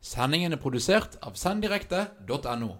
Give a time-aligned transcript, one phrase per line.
[0.00, 2.70] Sendingen er produsert av senddirekte.no.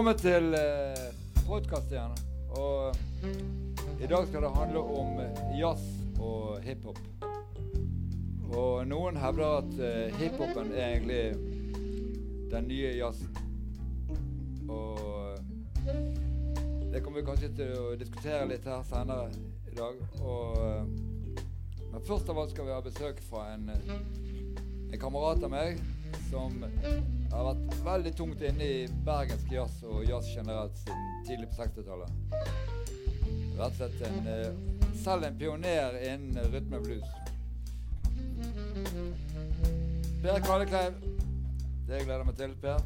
[0.00, 1.00] Velkommen til eh,
[1.44, 2.14] podkast igjen.
[2.56, 2.94] Og
[4.00, 5.82] i dag skal det handle om eh, jazz
[6.16, 6.96] og hiphop.
[8.48, 11.20] Og noen hevder at eh, hiphopen er egentlig
[12.48, 13.36] den nye jazzen.
[14.72, 15.36] Og
[15.84, 19.28] det kommer vi kanskje til å diskutere litt her senere
[19.68, 20.00] i dag.
[20.24, 21.40] Og, eh,
[21.92, 23.96] men først av alt skal vi ha besøk fra en, eh,
[24.94, 25.84] en kamerat av meg
[26.32, 26.56] som
[27.30, 32.10] har vært veldig tungt inne i bergensk jazz og jazz generelt siden tidlig på 60-tallet.
[33.60, 34.50] Rett og slett en, uh,
[35.04, 37.10] selv en pioner innen blues.
[40.22, 40.92] Per Kvalekleiv.
[41.88, 42.80] Det gleder jeg meg til, Per.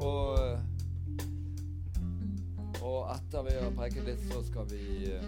[0.00, 0.58] Og, eh,
[2.80, 5.20] og etter vi har preket litt, så skal vi uh,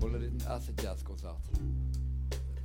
[0.00, 1.44] holde en liten acid jazz-konsert.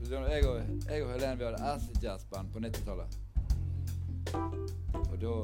[0.09, 3.17] Jeg og, jeg og Helene vi hadde acid jazz-band på 90-tallet.
[5.11, 5.43] Og da uh,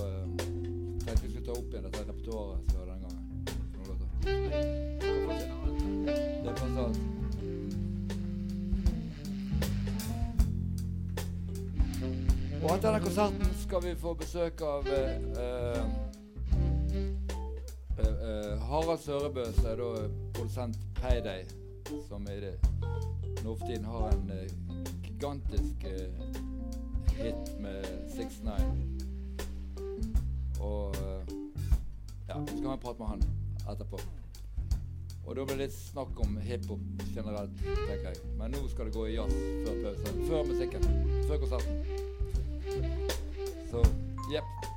[1.05, 3.21] tenkte vi skulle ta opp igjen dette repertoaret som hadde den gangen.
[6.41, 7.05] Det er fantastisk.
[12.63, 15.83] Og etter denne konserten skal vi få besøk av uh,
[18.01, 19.89] uh, Harald Sørebø, som er da
[20.33, 21.45] produsent Payday,
[22.09, 22.57] som er det
[23.53, 24.37] tiden har en uh,
[25.03, 26.25] gigantisk uh,
[27.17, 27.85] hit med
[28.17, 28.51] 6-9.
[30.59, 31.21] Og uh,
[32.27, 33.21] ja, så skal vi prate med han
[33.71, 33.99] etterpå.
[35.25, 36.79] Og da blir det litt snakk om hiphop
[37.15, 38.17] generelt, tenker jeg.
[38.37, 39.33] Men nå skal det gå i jazz
[39.65, 40.23] før pausen.
[40.29, 40.81] Før musikken.
[41.25, 41.75] Før konserten.
[43.71, 43.79] Så
[44.33, 44.74] jepp.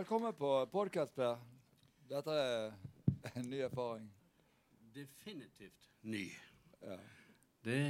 [0.00, 1.36] Velkommen på podkast, Per.
[2.08, 4.06] Dette er en ny erfaring.
[4.94, 6.22] Definitivt ny.
[6.80, 6.94] Ja.
[7.60, 7.80] Det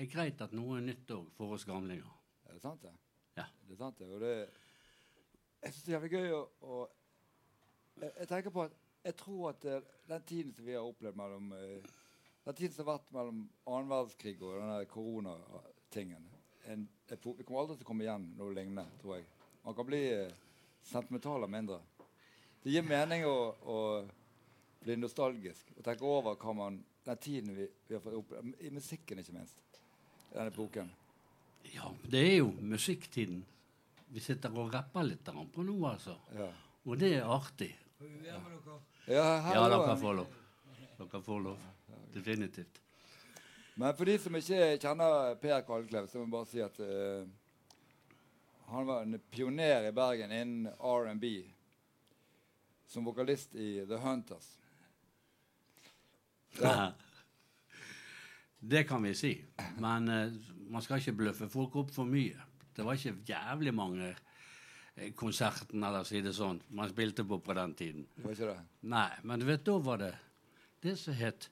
[0.00, 2.06] er greit at noe er nytt òg for oss gamlinger.
[2.48, 2.92] Er det sant, det?
[3.36, 3.44] Ja.
[3.66, 4.08] Det er sant, det.
[4.08, 6.78] Og det Jeg syns det er jævlig gøy å, å
[8.00, 11.20] jeg, jeg tenker på at jeg tror at eh, den tiden som vi har opplevd
[11.20, 11.90] mellom eh,
[12.46, 16.32] Den tiden som har vært mellom annen verdenskrig og denne koronatingen
[16.72, 19.28] en, Vi kommer aldri til å komme igjen noe lignende, tror jeg.
[19.66, 20.41] Man kan bli eh,
[20.82, 21.78] sentimental av mindre.
[22.62, 23.36] Det gir mening å,
[23.66, 23.78] å
[24.82, 28.70] bli nostalgisk og tenke over hva man, den tiden vi, vi har fått oppleve, i
[28.70, 29.80] musikken ikke minst,
[30.30, 30.90] i denne epoken.
[31.72, 33.42] Ja, det er jo musikktiden.
[34.12, 36.16] Vi sitter og rapper litt på nå, altså.
[36.36, 36.50] Ja,
[36.84, 37.70] Og det er artig.
[38.26, 38.38] ja,
[39.06, 40.38] Ja, dere får lov.
[40.98, 41.58] Dere får lov.
[42.12, 42.80] Definitivt.
[43.74, 47.24] Men for de som ikke kjenner Per Kalklev, så må jeg bare si at eh,
[48.72, 51.32] han var en pioner i Bergen innen R&B
[52.92, 54.58] som vokalist i The Hunters.
[56.60, 56.92] Ja.
[58.64, 59.44] Det kan vi si.
[59.78, 60.32] Men uh,
[60.70, 62.38] man skal ikke bløffe folk opp for mye.
[62.76, 67.56] Det var ikke jævlig mange eh, konserten, eller si det sånn, man spilte på på
[67.58, 68.04] den tiden.
[68.14, 68.60] Det var ikke det?
[68.92, 70.12] Nei, men du vet, da var det
[70.82, 71.50] det som het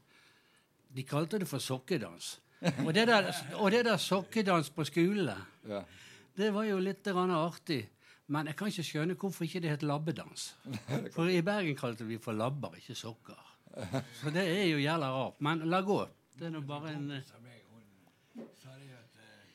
[0.90, 2.38] De kalte det for sokkedans.
[2.86, 5.84] Og det der, og det der sokkedans på skolen Ja.
[6.40, 7.82] Det var jo litt artig.
[8.30, 10.52] Men jeg kan ikke skjønne hvorfor ikke det het labbedans.
[11.16, 13.40] For i Bergen kalte vi for labber, ikke sokker.
[14.20, 15.40] Så det er jo jævla rart.
[15.42, 15.98] Men la gå.
[16.38, 17.26] Det er nå bare en eh,
[18.34, 19.50] hun sa det at eh,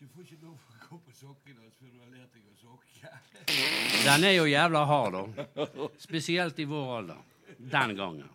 [0.00, 3.12] du får ikke lov å gå på sokkene før du har lært deg å sokke.
[4.08, 5.88] Den er jo jævla hard, da.
[6.00, 7.24] Spesielt i vår alder.
[7.58, 8.28] Den gangen.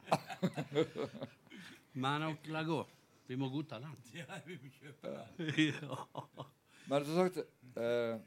[2.06, 2.84] Men la gå.
[3.28, 3.98] Vi må godta den.
[4.16, 5.74] Ja, vi må kjøpe den.
[5.74, 6.52] ja.
[6.90, 7.38] Men som sagt,
[7.78, 8.18] eh,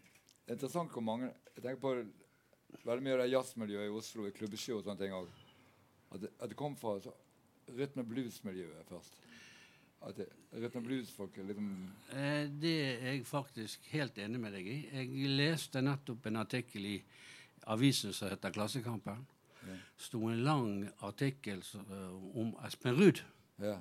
[0.48, 1.92] interessant hvor mange Jeg tenker på
[2.84, 5.28] veldig mye av det jazzmiljøet i Oslo, i klubbesjø og sånne ting òg.
[6.12, 7.12] At, det- at det kom fra så,
[7.76, 9.14] rytme blues-miljøet først.
[10.02, 14.66] At det- rytme blues-folk er liksom Eh, Det er jeg faktisk helt enig med deg
[14.66, 14.88] i.
[14.92, 17.02] Jeg leste nettopp en artikkel i
[17.66, 19.26] avisen som heter Klassekampen.
[19.66, 19.74] Ja.
[19.96, 23.20] sto en lang artikkel eh, om Espen Ruud.
[23.58, 23.80] Ja.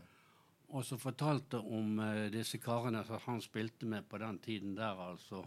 [0.75, 4.99] Og som fortalte om eh, disse karene som han spilte med på den tiden der,
[5.09, 5.45] altså.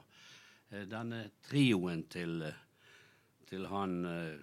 [0.70, 2.62] eh, denne trioen til, eh,
[3.49, 4.38] til han eh,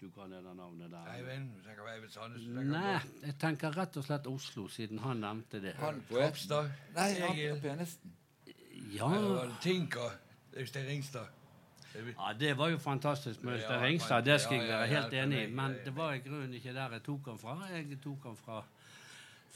[0.00, 1.06] Du kan det navnet der.
[1.14, 2.42] Eivind, du tenker på Eivind Sandnes?
[2.52, 5.72] Nei, på jeg tenker rett og slett Oslo, siden han nevnte det.
[5.80, 6.68] Han Ropstad?
[6.98, 8.12] Nei, han pianisten.
[8.92, 9.08] Ja,
[9.62, 10.18] Tinker.
[10.56, 11.26] Øystein Ringstad.
[11.96, 15.42] Ja det var jo fantastisk med Øystein Ja, Ringstad, det skal jeg være helt enig
[15.42, 15.50] i.
[15.52, 17.56] Men det var i grunnen ikke der jeg tok han fra.
[17.72, 18.62] Jeg tok han fra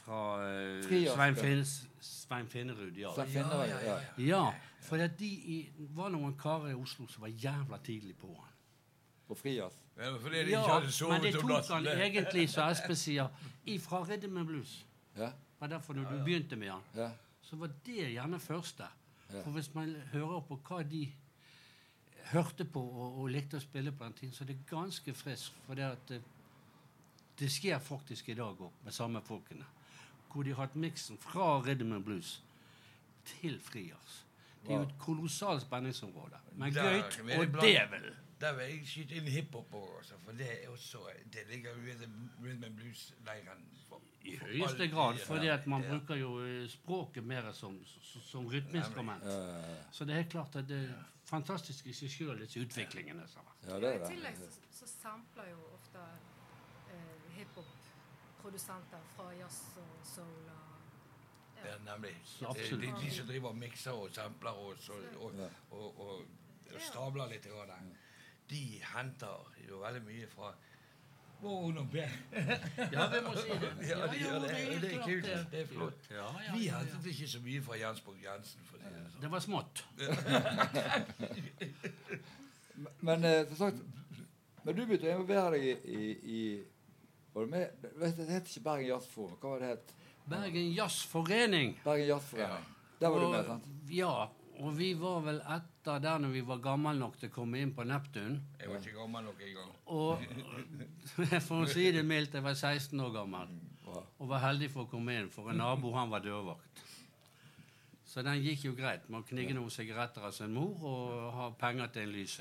[0.05, 1.41] fra Svein Frias, Svein, ja.
[1.43, 3.11] Finnes, Svein Finnerud, ja.
[3.87, 3.99] Ja.
[4.17, 5.57] Ja, for det de i,
[5.95, 8.47] var noen karer i Oslo som var jævla tidlig på han.
[9.27, 9.77] På Frias.
[9.97, 11.73] Ja, men fordi de Ja, ikke hadde men sovet det om tok natten.
[11.75, 13.27] han det- egentlig, som Espen sier,
[13.65, 14.85] ifra Rhythm and Blues.
[15.17, 15.25] Ja.
[15.31, 17.09] Det var derfor når du begynte med han, ja.
[17.41, 18.87] så var det gjerne første.
[19.33, 19.41] Ja.
[19.43, 21.11] For hvis man hører på hva de
[22.31, 25.53] hørte på og, og likte å spille på den tiden, så er det ganske friskt.
[25.67, 26.21] For det, at det,
[27.39, 29.65] det skjer faktisk i dag òg, med samme folkene.
[30.33, 32.41] Hvor de har hatt miksen fra Rhythm and Blues
[33.25, 34.21] til frijazz.
[34.63, 36.37] Det er jo et kolossalt spenningsområde.
[36.55, 38.11] Men gøyt gøy, og iblant- det vel.
[38.41, 40.97] Der vil jeg skyte inn hiphop òg, for det er også
[41.33, 41.95] Det ligger jo i
[42.43, 43.65] rhythm and blues-leiren.
[44.23, 45.89] I høyeste grad, fordi at man Ja.
[45.97, 49.23] bruker jo eh, språket mer som, som, som rytmeinstrument.
[49.25, 49.63] Ja.
[49.91, 50.93] Så det er klart at det er
[51.25, 53.27] fantastisk i seg sjøl, disse utviklingene.
[53.27, 53.73] som har vært.
[53.73, 55.70] ja, det er I tillegg så, så sampler jo
[58.41, 60.57] hiphop-produsenter fra jazz og soul og
[61.65, 62.17] Ja, nemlig.
[62.39, 62.47] Det,
[62.81, 65.33] det er de som driver og mikser og sampler og, så, og,
[65.71, 66.21] og, og,
[66.73, 67.47] og stabler litt.
[68.49, 70.55] De henter jo veldig mye fra
[71.41, 71.89] vår ungdom.
[72.93, 73.89] Ja, vi må si det.
[73.89, 75.29] Ja, de gjør det, det er kult.
[75.51, 76.09] Det er flott.
[76.09, 76.15] Ja,
[76.47, 76.77] ja, Vi ja, ja.
[76.79, 78.65] hentet ikke så mye fra Jensborg Jensen.
[78.65, 79.21] For det sånn.
[79.21, 79.85] Det var smått.
[83.01, 83.77] Men men, sagt
[84.63, 86.05] Men du begynte å involvere deg i, i,
[86.37, 86.39] i
[87.33, 89.39] var du med, vet, Det het ikke Bergen Jazzforum.
[89.39, 89.95] Hva var det het?
[90.31, 91.73] Bergen Jazzforening.
[91.83, 92.69] Bergen Jazzforening.
[93.01, 93.67] Der var du med, sant?
[93.89, 94.13] Ja,
[94.61, 97.73] og vi var vel etter der når vi var gammel nok til å komme inn
[97.73, 98.37] på Neptun.
[98.59, 99.73] Jeg var ikke gammel nok engang.
[99.85, 100.21] Og
[101.47, 103.59] for å si det mildt, jeg var 16 år gammel
[103.91, 106.83] og var heldig for å komme inn, for en nabo han var dørvakt.
[108.07, 111.45] Så den gikk jo greit med å knigge noen sigaretter av sin mor og ha
[111.59, 112.37] penger til en lys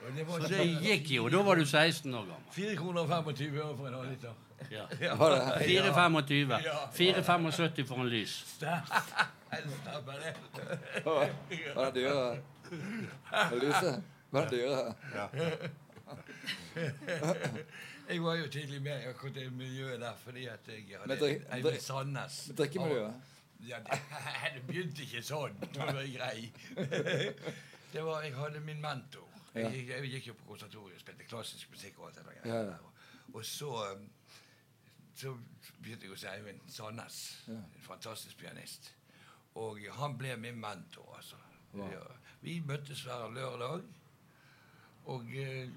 [0.00, 1.28] Så det gikk jo.
[1.28, 2.46] Da var du 16 år gammel.
[2.52, 4.32] 4 kroner og 25 øre for en halvliter.
[4.70, 4.84] Ja.
[5.16, 5.30] Var
[5.64, 6.50] 4,25.
[6.64, 6.74] Ja.
[6.92, 8.34] 4,75 for en lys.
[8.46, 8.82] Stemmer
[10.20, 10.34] det.
[11.76, 12.26] er det dyre?
[13.62, 14.02] Lyset?
[14.30, 14.94] Hva er Var det dyre?
[18.10, 21.16] jeg var jo tidlig med i akkurat det miljøet der fordi at jeg hadde
[21.64, 22.50] drikk- Sandnes.
[22.58, 23.12] Drikkemiljøet?
[23.68, 23.98] Ja, det,
[24.54, 25.56] det begynte ikke sånn.
[25.60, 26.52] Det var grei.
[27.92, 29.26] Det var, jeg hadde min mentor.
[29.54, 29.70] Jeg, Ja.
[29.70, 31.98] gikk- jeg gikk jo på konservatoriet og spilte klassisk musikk.
[31.98, 32.54] Og alt det der.
[32.54, 32.92] Ja, og,
[33.34, 34.08] Og så, um,
[35.14, 35.36] så
[35.82, 37.44] begynte jeg hos Eivind Sandnes.
[37.48, 37.52] Ja.
[37.52, 38.94] En fantastisk pianist.
[39.54, 41.36] Og han ble min mentor, altså.
[42.42, 43.82] Vi møttes hver lørdag.
[45.04, 45.68] Og eh,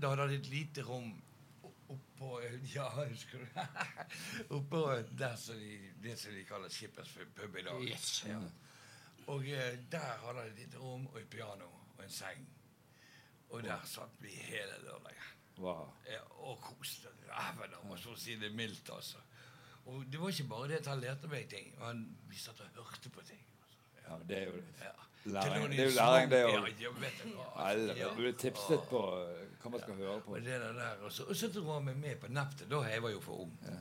[0.00, 1.22] da hadde han et lite rom
[1.88, 2.40] oppå
[2.74, 3.46] Ja, husker du?
[4.56, 4.82] oppå
[5.18, 7.82] der som de, det som de kaller Skippers pub i dag.
[7.82, 8.24] Yes.
[8.28, 8.38] Ja.
[9.26, 11.66] Og eh, der hadde han et lite rom og et piano
[11.98, 12.46] og en seng.
[13.52, 15.28] Og der satt vi hele lørdagen.
[15.60, 15.90] Wow.
[16.08, 19.20] Ja, og koste ræven av oss, for å si det mildt, altså.
[19.86, 21.72] Og det var ikke bare det at han lærte meg ting.
[21.82, 23.42] Han, vi satt og hørte på ting.
[23.62, 23.78] Altså.
[24.06, 24.92] Ja, men det er jo Ja.
[25.24, 25.70] Læring.
[25.70, 27.96] Det er jo læring, det Ja, òg.
[27.98, 30.32] ja, du blir tipset på eh, hva man skal høre på.
[30.34, 30.96] Og det der.
[31.02, 32.66] Og så, og så dro han meg med på Neptet.
[32.70, 33.52] Da jeg var jo for ung.
[33.62, 33.76] Ja.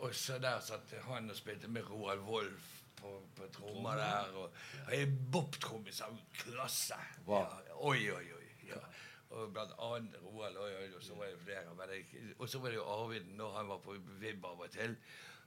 [0.00, 4.36] Og så der satt han og spilte med Roald Wolf på, på trommer der.
[4.40, 6.98] Og, og en bobtrommis av klasse.
[7.26, 7.48] Wow.
[7.68, 8.46] Ja, oi, oi, oi.
[8.70, 8.82] Ja.
[9.30, 11.74] Og blant annet Roald, oi, oi, og så var det flere.
[11.78, 14.72] Men jeg, og så var det jo Arvid når han var på vibb av og
[14.74, 14.96] til.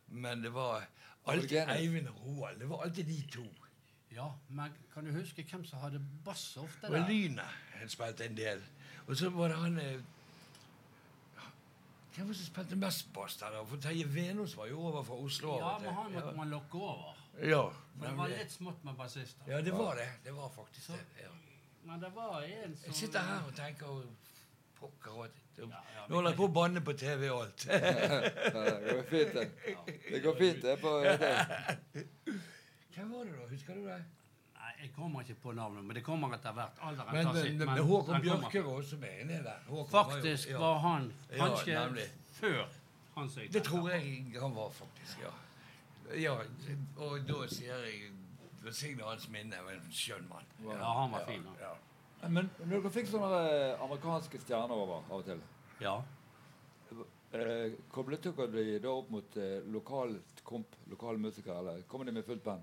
[0.08, 0.88] Men det var
[1.28, 2.60] alltid Eivind og Roald.
[2.60, 3.48] Det var alltid de to.
[4.14, 7.08] Ja, men kan du huske hvem som hadde bass ofte Og der?
[7.10, 8.62] Lynet han spilte en del.
[9.08, 10.02] Og så var det han eh,
[12.16, 13.58] Hvem var det som spilte mest bass der?
[13.66, 15.58] For Terje Venås var jo over fra Oslo.
[15.58, 17.23] Ja, men han måtte man lokke over.
[17.42, 17.63] Ja,
[18.00, 19.44] For det var litt smått med bassister.
[19.48, 20.10] ja, det var det.
[20.24, 21.00] Det var faktisk det.
[21.24, 21.30] Ja.
[21.84, 24.04] Men det var en som Jeg sitter her og tenker og
[24.80, 27.66] Pokker og Ja, ja, Nå holder jeg på å banne på TV og alt.
[27.70, 27.82] Ja,
[28.80, 29.50] det går fint, det.
[30.12, 30.78] Det går fint, det.
[30.82, 32.08] På, det.
[32.96, 33.48] Hvem var det, da?
[33.52, 34.00] Husker du det?
[34.63, 36.80] Nei, jeg kommer ikke på navnet, men det kommer etter hvert.
[36.82, 37.58] Alderen Men, tar sitt.
[37.58, 38.22] men, men men Håkon.
[38.24, 39.60] Bjørke var også med inni der.
[39.68, 40.60] Håkon Faktisk jo- ja.
[40.63, 42.08] var han kanskje
[42.40, 42.63] før
[43.13, 45.20] Hans som Det tror jeg han var, faktisk.
[45.22, 45.30] Ja.
[46.15, 46.34] Ja
[46.98, 48.12] og da sier jeg
[48.63, 49.58] Velsigne hans minne.
[49.60, 50.46] En skjønn mann.
[50.63, 51.74] Ja, han var fin, Ja.
[52.22, 52.29] Ja.
[52.29, 55.41] Men når dere fikk sånne eh, amerikanske stjerner over av og til,
[55.82, 55.98] Ja.
[57.34, 62.12] eh, koblet dere de da opp mot eh, lokalt komp, lokale musikere, eller kommer de
[62.15, 62.62] med fullt band?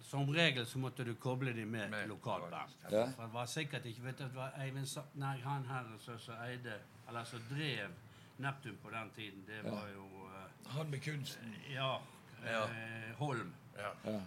[0.00, 2.92] Som regel så måtte du koble dem med, Med lokalt lokalt, band.
[2.94, 3.06] ja.
[3.16, 6.34] For det var sikkert ikke vet du, det var Eivind Sa Nei, han her som
[6.44, 7.90] eide Eller som drev
[8.38, 9.70] Neptun på den tiden, det Ja.
[9.74, 11.54] var jo uh, Han med kunsten.
[11.74, 11.98] Ja.
[12.44, 12.64] Ja.
[12.64, 13.54] Eh, Holm.
[13.76, 13.90] Ja.
[14.04, 14.20] Ja.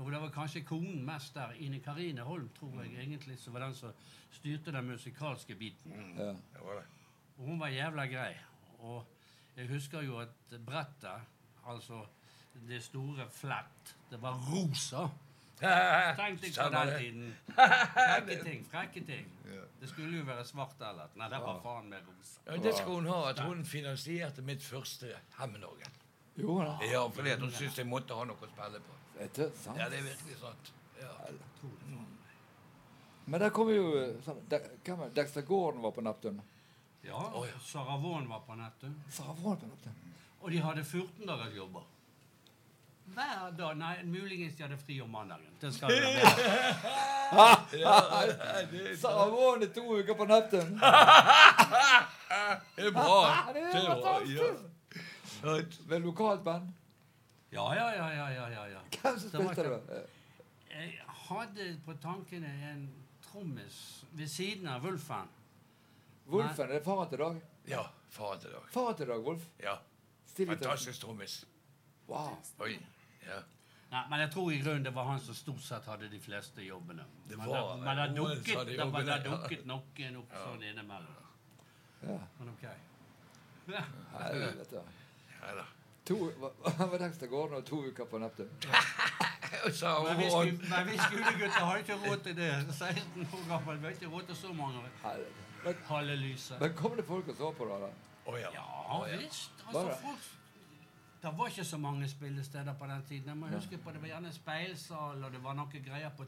[0.00, 1.52] Og det var kanskje konen mest der.
[1.62, 2.80] Ine Karine Holm, tror Mm.
[2.82, 3.92] jeg egentlig, som var den som
[4.32, 5.92] styrte den musikalske biten.
[6.18, 6.24] ja.
[6.24, 6.84] Det var det.
[7.38, 8.34] Og hun var jævla grei.
[8.80, 9.04] Og
[9.56, 10.28] jeg husker jo at
[10.66, 11.20] brettet,
[11.66, 12.06] altså
[12.68, 15.08] det store flett, det var rosa.
[16.18, 17.36] Tenk deg på den tiden.
[17.94, 18.66] Frekke ting.
[18.70, 19.28] frekke ting.
[19.80, 22.40] Det skulle jo være svart eller Nei, det var faen meg rosa.
[22.46, 25.06] Ja, det skal hun ha, at hun finansierte mitt første
[25.38, 25.90] Hemmenorgel.
[26.36, 26.78] Jo da.
[26.92, 28.92] Ja, fordi at hun syntes jeg måtte ha noe å spille på.
[29.22, 29.78] Er det sant?
[29.78, 30.72] Ja, det er virkelig sant.
[31.00, 31.08] Ja.
[31.62, 32.06] Meg.
[33.26, 33.84] Men der kommer jo
[34.26, 36.40] sånn, er- Dexter Gordon var på Neptun.
[37.04, 37.52] Ja, oh, ja.
[37.64, 38.98] Sarah Vaughan var på Neptun.
[39.10, 39.92] Sarah Vaughan på Neptun.
[40.40, 41.80] Og de hadde 14 dager jobber.
[43.14, 43.76] Hver dag.
[43.76, 45.50] Nei, muligens de hadde fri om mandagen.
[45.60, 46.34] Det skal jo være.
[49.00, 50.80] Sarah Vaughan i to uker på Neptun!
[52.76, 53.50] Det er bra.
[53.54, 54.20] det er Det er bra.
[55.44, 55.56] Ja.
[55.56, 55.62] Ja.
[55.88, 56.72] Med lokalt band.
[57.52, 58.80] Ja, ja, ja, ja, ja, ja, ja.
[59.02, 60.02] Hvem som spilte du?
[60.70, 60.98] Jeg
[61.28, 62.88] hadde på tankene en
[63.22, 65.28] trommis ved siden av Wulfen.
[66.26, 67.40] Wulfen er det faren til Dag?
[67.68, 68.62] ja, faren til Dag.
[68.72, 69.42] Faren til Dag, Wolf?
[69.62, 69.76] Ja.
[70.36, 71.44] Fantastisk trommis.
[72.08, 72.36] Wow.
[72.60, 72.78] Oi.
[73.26, 73.38] Ja.
[73.90, 76.62] Nei, men jeg tror i grunnen det var han som stort sett hadde de fleste
[76.66, 77.04] jobbene.
[77.28, 79.36] Det var- men det noen dukket, som hadde det, var- ja.
[79.36, 81.14] dukket noen opp sånn innimellom.
[82.02, 82.18] Ja.
[82.40, 82.64] Men ok.
[84.18, 84.82] Helvete.
[85.44, 85.64] Ja da.
[86.08, 88.48] To, hva var Dexter Gordon og to uker på Neptun?
[89.80, 92.50] Så Men vi, hun skulle, men vi skolegutter har ikke råd til det.
[92.74, 93.78] 16 år gammel.
[93.78, 96.58] Vi har ikke råd til så mange Helvete.
[96.60, 97.78] Men, kom det folk og så på det?
[97.80, 97.88] da?
[98.26, 98.50] Oh, ja.
[98.52, 99.52] Ja visst.
[99.64, 99.98] Var Altså, det?
[100.02, 100.24] folk
[101.22, 103.28] Det var ikke så mange spillesteder på den tiden.
[103.28, 106.24] Jeg må huske på Det var gjerne speilsal, og det var noen greier på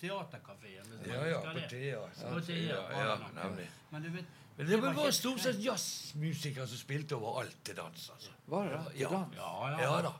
[0.00, 0.92] Teaterkafeen.
[1.06, 1.68] Ja, ja, på det.
[1.70, 2.00] Thea.
[2.20, 3.70] Ja, det nemlig.
[3.90, 4.24] Men du vet
[4.56, 8.10] Men det var stort sett jazzmusikere som spilte overalt til dans.
[8.14, 8.30] altså.
[8.46, 9.00] Var det det?
[9.00, 9.10] Ja.
[9.36, 9.80] Ja, ja.
[9.82, 10.12] Ja da.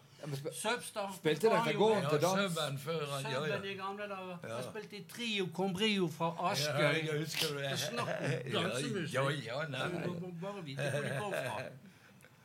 [0.53, 1.09] Søbstad.
[1.09, 1.17] sp-.
[1.17, 2.55] Spilte dette gården til dans?
[2.55, 3.63] Sømmen før han Ja, ja.
[3.63, 4.39] I gamle dager.
[4.43, 4.57] Ja.
[4.57, 7.79] Jeg spilte i Trio Combrio fra Ja, jeg husker det.
[7.79, 9.15] Snakk om dansemusikk.
[9.15, 10.05] Ja, ja, nei.
[10.05, 11.63] Du må bare vite hvor de kom fra.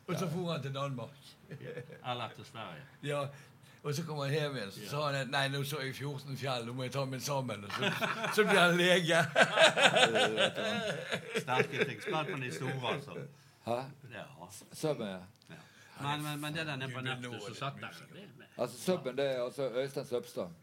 [0.08, 1.10] Og så for han til Danmark.
[1.50, 2.84] Eller til Sverige.
[3.04, 3.26] Ja,
[3.84, 6.38] Og så kommer han hjem igjen, så sa han at nei, nå så jeg 14
[6.38, 7.64] fjell, nå må jeg ta meg sammen.
[7.66, 7.90] Og så,
[8.36, 9.22] så blir han lege.
[11.42, 12.02] Sterke ting.
[12.04, 13.18] Spill på de store, altså.
[13.66, 13.80] Hæ?
[14.14, 14.26] Ja.
[14.74, 15.18] Subben, ja.
[15.50, 15.56] ja.
[16.02, 17.98] Men, men, men det der nede på nettet er som satt der
[18.58, 20.54] Altså, Subben, det er altså Øystein Søbstad.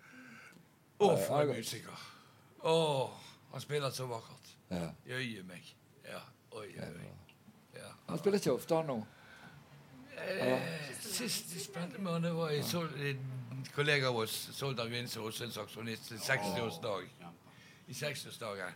[0.98, 2.07] Å, for en musiker.
[2.66, 2.78] Å,
[3.52, 4.54] han spiller så vakkert.
[4.70, 4.90] Ja.
[5.07, 5.74] Jøye meg.
[6.07, 6.22] Ja.
[6.52, 7.12] Oi, oi, oi.
[7.74, 7.90] Ja.
[8.09, 8.98] Han spiller ikke ofte, han nå.
[10.26, 10.61] Eh,
[11.00, 11.54] sist
[12.22, 17.09] det var jeg så, en kollega av oss, Soldan Windsor, også en saksonist, 60-årsdag.
[17.88, 18.72] I 60-årsdagen.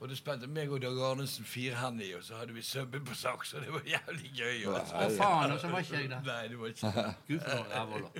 [0.00, 3.52] Og da spilte meg og Dag Arnesen firhendig, og så hadde vi subben på saks,
[3.54, 4.54] og det var jævlig gøy.
[4.62, 4.78] Ja.
[4.78, 4.94] Altså.
[4.96, 6.22] Å, faen, og så var ikke jeg der.
[6.24, 6.92] Nei, det var ikke
[7.28, 8.10] Gud for noen rævhåler.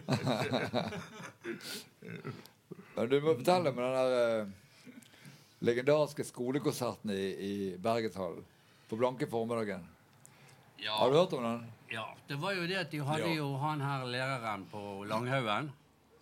[2.97, 4.11] Men du må fortelle om den der
[4.45, 4.51] uh,
[5.71, 8.45] legendariske skolekonserten i, i Bergenshallen
[8.91, 9.89] på blanke formiddagen.
[10.85, 10.99] Ja.
[10.99, 11.65] Har du hørt om den?
[11.91, 13.35] Ja, det var jo det at de hadde Ja.
[13.41, 15.73] jo han her læreren på Langhaugen.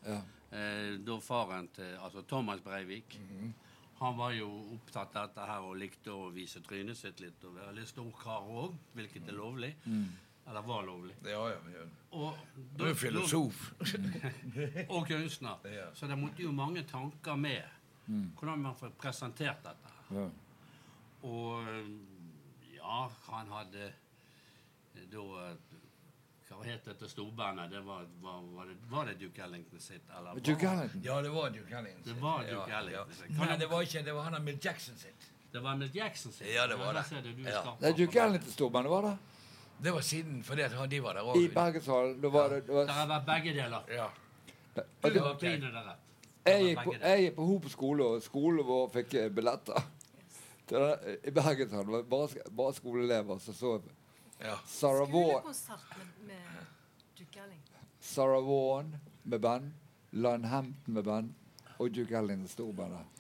[0.07, 0.21] Ja.
[0.53, 3.19] Eh, da faren til altså Thomas Breivik.
[3.99, 7.55] Han var jo opptatt av dette her og likte å vise trynet sitt litt og
[7.57, 9.75] være litt stor kar òg, hvilket er lovlig.
[10.49, 11.15] Eller var lovlig.
[11.27, 11.59] Ja, ja.
[11.75, 11.83] ja.
[12.13, 12.37] Og,
[12.79, 13.73] Du er filosof.
[14.89, 15.59] og kunstner.
[15.75, 15.91] Ja.
[15.95, 17.63] Så det måtte jo mange tanker med.
[18.07, 19.93] Hvordan man får presentert dette.
[20.09, 20.17] her.
[20.23, 20.29] Ja.
[21.29, 21.65] Og
[22.73, 23.91] ja, han hadde
[25.13, 25.57] da eh,
[26.49, 27.71] Hva het dette storbandet?
[27.71, 30.07] Det var, var, var, det, var det Duke Ellington sitt?
[30.19, 31.03] Eller Duke Ellington.
[31.05, 32.03] Ja, det var Duke Ellington.
[32.05, 32.39] Det var.
[32.43, 33.17] Duke Ja, Ellington ja.
[33.19, 33.37] sitt.
[33.37, 34.15] Kan Nei, det var ikke det.
[34.17, 35.27] var han av Mill Jackson sitt.
[35.53, 36.49] Det var Milt Jackson sitt?
[36.55, 37.05] Ja, det var det.
[37.11, 37.77] du, er Ja.
[37.81, 38.25] Det er Duke det.
[38.25, 39.17] Ellington-storbandet, var det?
[39.83, 41.53] Det var siden, fordi at de var der I òg.
[41.55, 42.21] Bergenshallen.
[42.23, 43.93] Da var det, det var, har vært begge deler.
[43.95, 44.09] Ja.
[44.75, 46.01] Du Ok, var pinadø rett.
[46.47, 49.87] jeg, Det gikk på, jeg gikk på Hop skole, og skolen vår fikk eh, billetter.
[50.69, 51.87] Til den, I Bergenshallen.
[51.87, 53.77] Det var bare, bare skoleelever som så
[54.39, 54.59] ja.
[54.67, 56.37] Sarah Vaughan, med, med
[58.01, 59.73] Sarah Vaughan med band,
[60.11, 61.35] Lan Hampton med band
[61.79, 63.18] og Duke Ellington storbandet.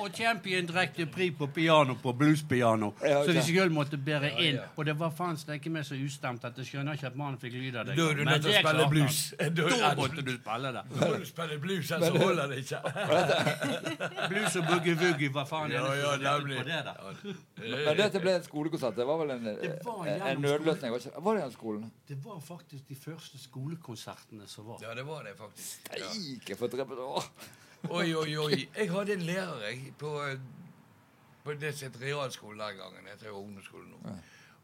[0.00, 2.94] Og Champion drekte pri på piano på bluespiano.
[3.04, 4.54] Ja, Så de sjøl måtte bære inn.
[4.56, 4.62] ja.
[4.76, 7.52] Og det var faen steike meg så ustemt at jeg skjønner ikke at mannen fikk
[7.58, 7.96] lyd av det.
[7.98, 9.34] Da er du Men nødt til å det spille blues.
[9.38, 10.84] Da Da måtte du spille det.
[11.00, 12.80] Når du spiller blues, her, så holder det ikke.
[14.30, 16.94] Blues og boogie-woogie, hva faen er Ja, det ja, som er på det da?
[17.86, 18.96] Men dette ble en skolekonsert.
[18.96, 20.92] Det var vel en, Det var en, nødløsning?
[20.92, 21.90] Var, ikke, var det gjennom skolen?
[22.08, 24.78] Det var faktisk de første skolekonsertene som var.
[24.82, 25.90] Ja, det var det faktisk.
[25.98, 26.08] Ja.
[26.14, 27.28] Steike, for et repertoar!
[27.88, 28.68] Oi, oi, oi.
[28.76, 30.38] Jeg hadde en lærer jeg, på, eh,
[31.44, 33.04] på det som het realskolen den gangen.
[33.04, 34.16] Det heter jo ungdomsskolen nå.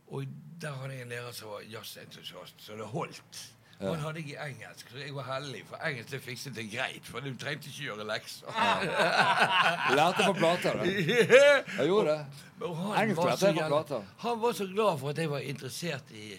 [0.07, 0.25] Og
[0.61, 3.45] der hadde jeg en lærer som var jazzentusiast, så det holdt.
[3.81, 6.71] Og han hadde jeg i engelsk, så jeg var heldig, for engelsk det fikset jeg
[6.73, 7.09] greit.
[7.09, 8.61] For du trengte ikke gjøre lekser.
[9.97, 10.87] Lærte på plater, da.
[11.79, 12.45] Jeg gjorde det.
[12.61, 14.07] Og han Engelsk var lærte så jeg på plater.
[14.23, 16.31] Han var så glad for at jeg var interessert i,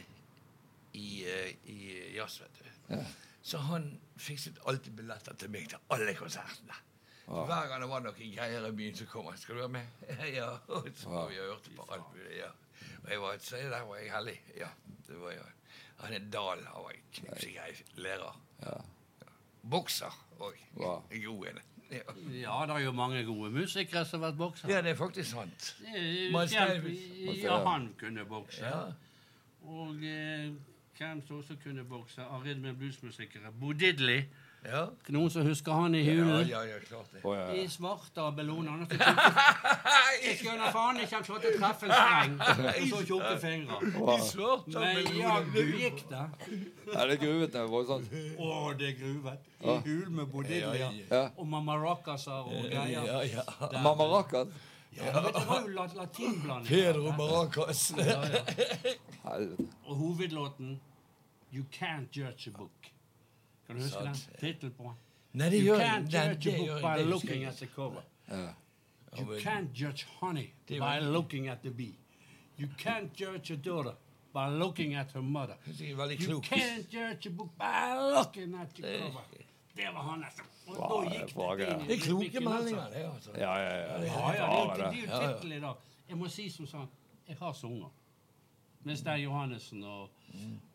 [0.93, 1.77] i, eh, i
[2.15, 2.95] jazz, vet du.
[2.95, 3.03] Ja.
[3.43, 3.85] Så han
[4.17, 6.77] fikset alltid billetter til meg til alle konsertene.
[7.27, 9.37] Så Hver gang det var noen greier i byen, så kom han.
[9.37, 9.87] 'Skal du være med?'
[10.39, 10.49] ja.
[10.67, 11.29] Og så ah.
[11.29, 12.37] vi og hørte på alt mulig.
[12.37, 12.51] ja.
[13.03, 14.41] Og jeg var, så der var jeg heldig.
[14.57, 14.67] Ja,
[15.07, 15.51] det var jeg.
[15.97, 18.39] Han er Dahl, han var en knipsegrei lærer.
[18.61, 18.77] Ja.
[19.69, 20.55] Bokser òg.
[20.75, 21.03] Wow.
[21.09, 21.59] God en.
[21.91, 22.03] Ja.
[22.31, 24.71] Ja, det er jo mange gode musikere som har vært boksere.
[24.71, 25.75] ja, det er faktisk sant.
[27.43, 28.65] Ja, han kunne bokse.
[28.65, 28.81] Ja.
[29.67, 30.51] Og eh,
[30.97, 32.21] hvem som også kunne bokse?
[32.21, 33.51] Arytme bluesmusikere.
[33.59, 34.23] Bo Diddley.
[34.65, 34.87] Ja.
[35.13, 36.47] Noen som husker han i Ja, hulen?
[36.49, 37.21] ja, ja, klart det.
[37.23, 38.97] Å, ja, I svarte ikke-
[40.27, 42.33] Jeg skjønner faen ikke han klarte å treffe en streng
[42.63, 43.77] med så tjukke fingre.
[44.25, 46.23] Svarte Men jaggu gikk det.
[46.93, 48.07] ja, det gruvet meg sånn?
[48.39, 49.45] Å, det er gruvet.
[49.61, 49.77] I Ja.
[49.85, 50.79] hul med Bo Diddley.
[50.79, 51.05] Ja, ja.
[51.11, 51.29] Ja.
[51.37, 53.05] Og Mamma Rockaser og greier.
[53.05, 53.81] Ja, ja.
[53.83, 54.47] Mamma Rakat.
[54.97, 56.67] Ja, det var jo lat latinblanding.
[56.67, 57.91] Pedro Maracas.
[57.97, 58.41] Ja, ja.
[59.85, 60.79] Og hovedlåten
[61.57, 62.91] You Can't Judge a Book.
[63.67, 64.15] Kan du huske den?
[64.15, 64.39] Sant.
[64.39, 65.39] Tittelen på den?
[65.51, 68.01] Det You gjør can't den, judge a book gjør- by det looking at the cover.
[68.29, 68.35] Ja.
[68.37, 68.47] Ja,
[69.19, 71.95] You men- can't judge honey by var- looking at the bee.
[72.59, 73.93] You can't judge a daughter
[74.33, 75.55] by looking at her mother.
[75.65, 79.21] Det er veldig You can't judge a book by looking at the cover.
[79.75, 80.41] Det var han, altså.
[80.67, 82.63] Og da er gikk det inn i Det er kloke rytmikken, altså.
[82.63, 83.31] meldinger, det, altså.
[83.37, 83.77] Ja, ja, ja.
[83.77, 85.33] Ja, ja, det er jo- det er jo Ja, ja.
[85.33, 85.75] tittelen i dag.
[86.09, 86.87] Jeg må si som sånn,
[87.27, 87.53] jeg har
[88.83, 89.03] sunget.
[89.05, 90.09] det er Johannessen og,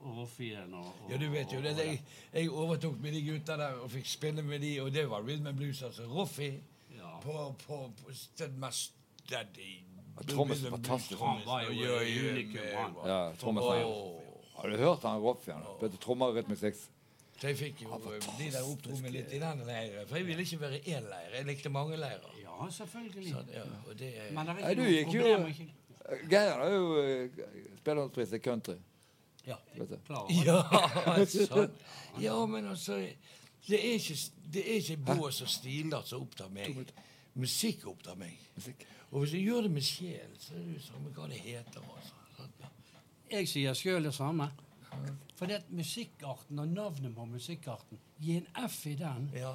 [0.01, 1.77] og Roffien og, og Ja, du vet jo det.
[1.79, 5.23] Jeg, jeg overtok med de gutta der og fikk spille med de, og det var
[5.23, 5.83] rhythm and blues.
[5.83, 6.03] altså.
[6.07, 6.53] Roffi
[6.97, 7.19] Ja.
[7.21, 9.83] på, på, på den mest steady
[10.17, 11.19] Og Trommisen fantastisk.
[11.21, 11.71] Han var jo
[12.31, 13.07] unikum.
[13.07, 13.33] Ja.
[14.57, 15.57] Har du hørt han Roffien?
[15.81, 16.89] Vet du, Trommer i Rytmic Six?
[17.41, 17.97] Så jeg fikk jo
[18.39, 20.05] de der oppdro meg litt i den leiren.
[20.07, 21.33] For jeg ville ikke være én leir.
[21.35, 22.37] Jeg likte mange leirer.
[22.39, 23.33] Ja, selvfølgelig.
[23.33, 25.47] Så, ja, og det er Men det er Nei, ikke du noe problem.
[25.49, 25.67] Ikke...
[26.31, 27.43] Geir har jo eh,
[27.81, 28.79] spellemannspris i country.
[29.45, 29.99] Ja, det.
[30.45, 30.59] Ja,
[31.27, 31.73] sånn.
[32.23, 33.01] Ja, men altså
[33.67, 34.17] Det er ikke,
[34.55, 36.79] det er ikke bås og stiler som opptar meg.
[37.39, 38.39] Musikk opptar meg.
[38.57, 38.87] Musikk.
[39.13, 41.83] Og hvis du gjør det med sjel, så er det jo samme hva det heter.
[41.95, 42.69] Altså.
[43.33, 44.51] Jeg sier sjøl det samme.
[45.39, 49.31] For det at musikkarten og navnet på musikkarten Gi en F i den.
[49.35, 49.51] Ja.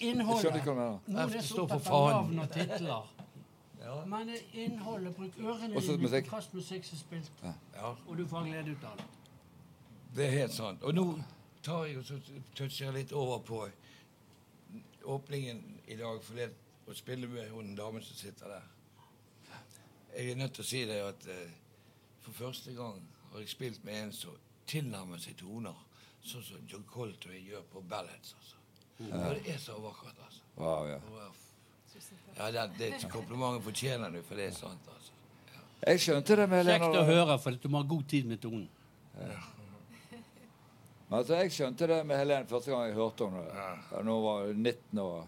[0.00, 0.98] Jeg Innholdet skjønner hva du mener.
[1.06, 2.16] Noen F er står så for opptatt av faen.
[2.16, 3.12] navn og titler.
[3.82, 4.04] Ja.
[4.06, 6.28] Men er innholdet Bruk ørene dine musikk.
[6.30, 7.94] på hvilken musikk som er spilt, ja.
[8.06, 9.06] og du får glede ut av det.
[10.16, 10.82] Det er helt sant.
[10.82, 11.06] Og nå
[11.62, 12.18] tar jeg og så
[12.54, 13.62] toucher jeg litt over på
[15.04, 16.50] åpningen i dag for det
[16.86, 18.68] å spille med hun damen som sitter der.
[20.16, 21.52] Jeg er nødt til å si det at eh,
[22.20, 22.98] for første gang
[23.32, 24.36] har jeg spilt med en som
[24.68, 25.78] tilnærmer seg toner,
[26.22, 28.34] sånn som John Coltrane gjør på ballads.
[28.38, 28.60] Altså.
[29.08, 30.44] Og det er så vakkert, altså.
[30.56, 30.98] Wow, ja.
[32.36, 35.12] Ja, det, det komplimentet fortjener du, for det er sant, altså.
[35.82, 38.68] Jeg skjønte det med Kjekt å høre, for du må ha god tid med tonen.
[41.12, 43.42] Men altså, jeg skjønte det med Helene første gang jeg hørte henne.
[43.52, 44.02] Ja.
[44.24, 45.24] var hun 19 år.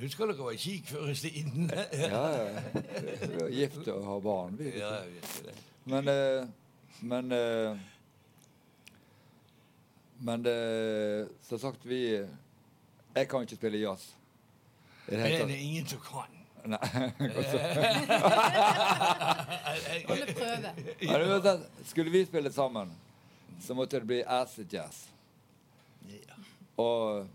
[0.00, 1.70] Husker dere var kikk før i tiden?
[1.92, 2.60] Ja, ja.
[3.28, 4.58] Vi var gift og har barn.
[4.58, 4.70] Vi.
[4.80, 5.54] ja, jeg vet det.
[5.92, 6.46] Men eh,
[7.02, 7.80] Men eh,
[10.22, 12.02] Men eh, som sagt, vi
[13.14, 14.14] Jeg kan ikke spille jazz.
[15.06, 16.38] Det Det er det ingen som kan.
[16.64, 16.78] Nei.
[20.08, 21.60] Alle prøver.
[21.84, 22.92] Skulle vi spille sammen,
[23.60, 25.08] så måtte det bli acid jazz.
[26.76, 27.26] Og,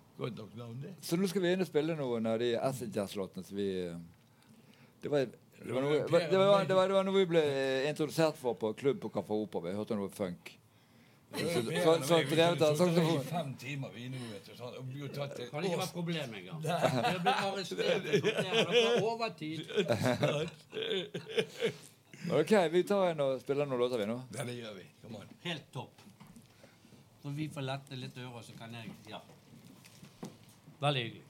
[1.02, 3.98] så nå skal vi inn og spille noen av de acid jazz-låtene som vi eh,
[5.02, 7.90] det var, det, var noe, det, var, det, var, det, var, noe vi ble eh,
[7.90, 9.70] introdusert for på klubb på Kaffe Opera.
[9.70, 10.57] Vi hørte noe funk.
[11.28, 11.68] Så, så, så
[12.08, 12.24] sånn,
[12.80, 13.24] saksofon.
[13.28, 14.54] fem timer vi nå, vet du.
[14.56, 16.60] Sånn, og vi tatt det Kan ikke være problem engang.
[16.64, 19.60] Jeg blir arrestert dere på overtid.
[22.40, 24.18] OK, vi tar en og spiller noen låter, vi nå.
[24.38, 24.86] Ja, det gjør vi.
[25.04, 25.28] Kom an.
[25.44, 25.96] Helt topp.
[27.26, 29.20] Når vi får lette litt ører, så kan jeg Ja.
[30.80, 31.27] Veldig hyggelig.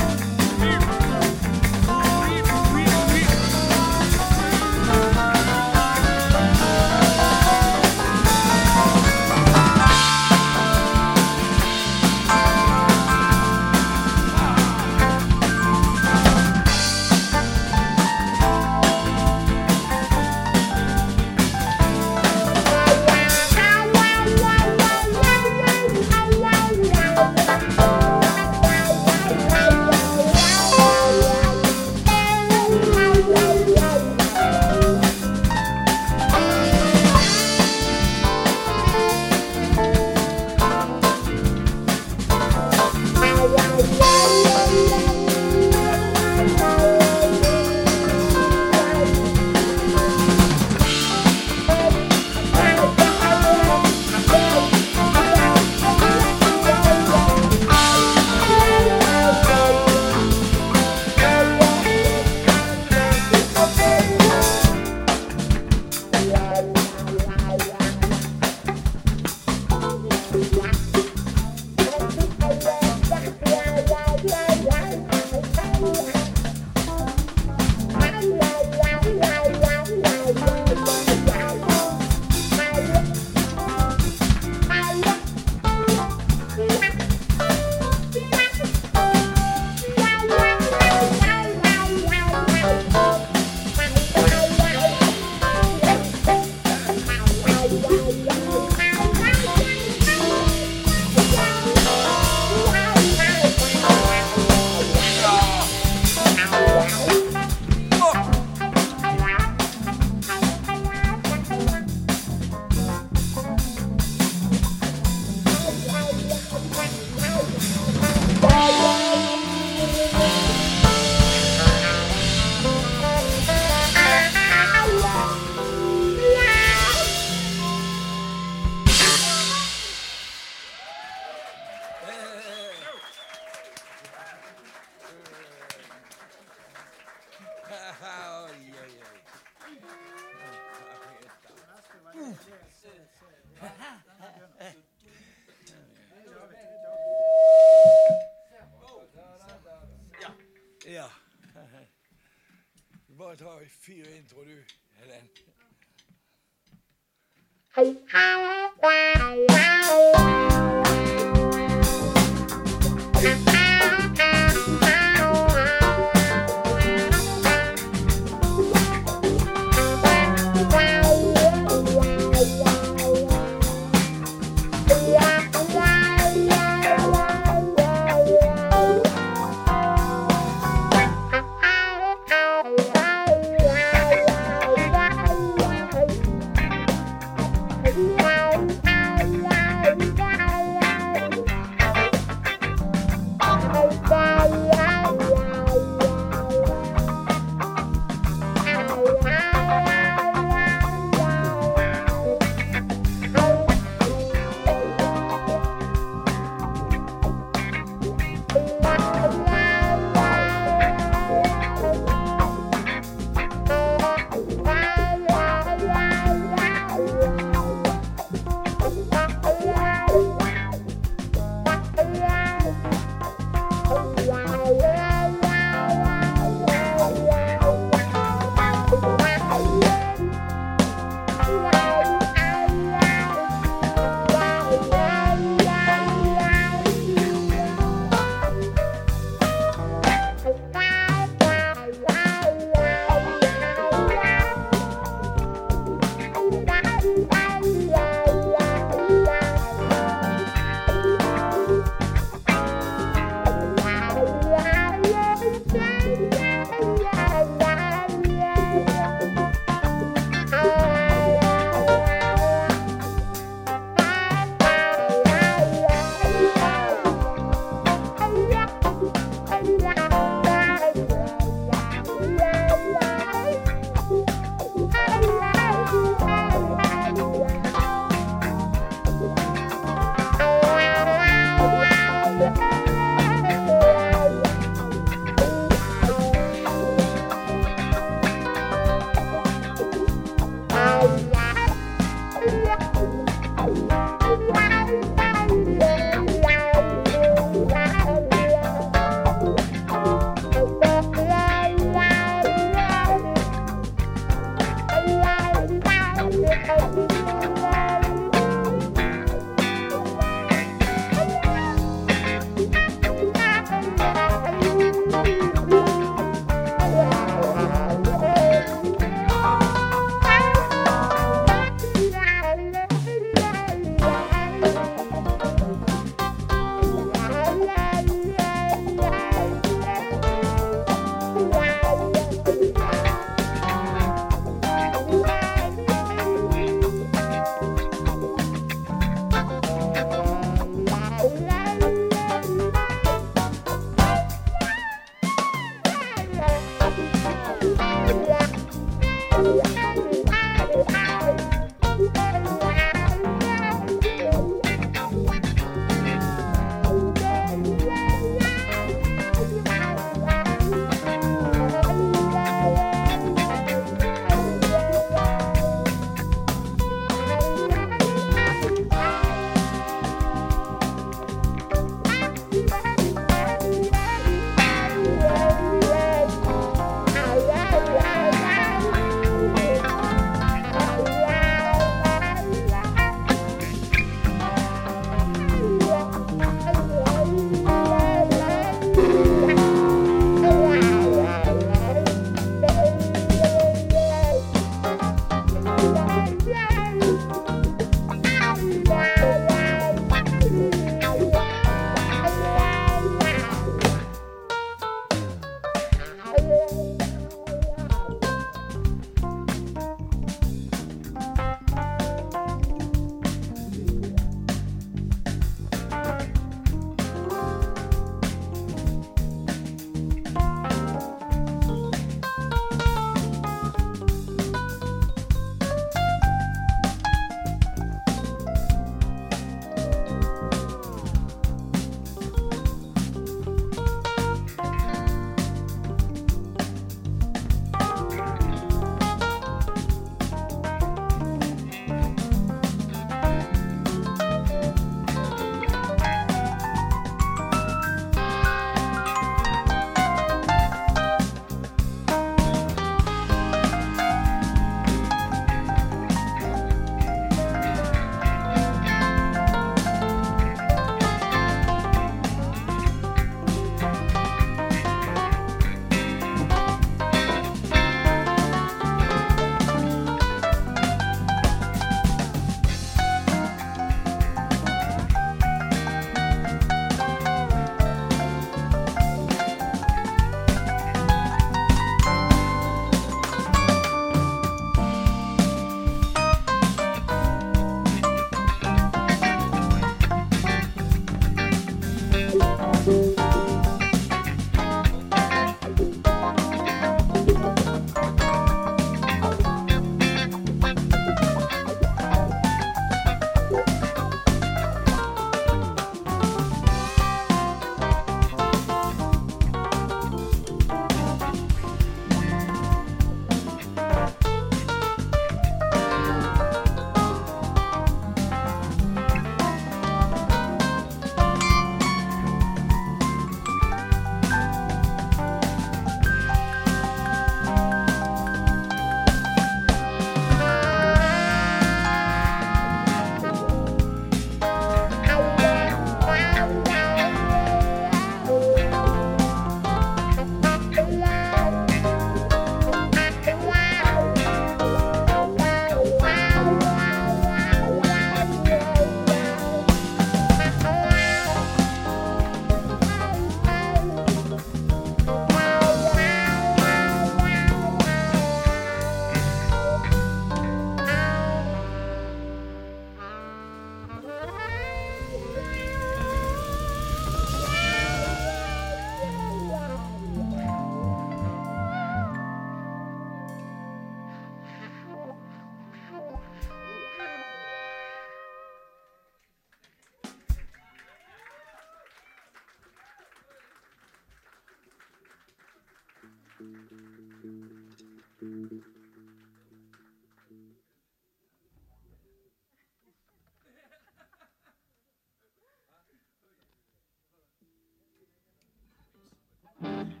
[599.63, 600.00] Mm-hmm.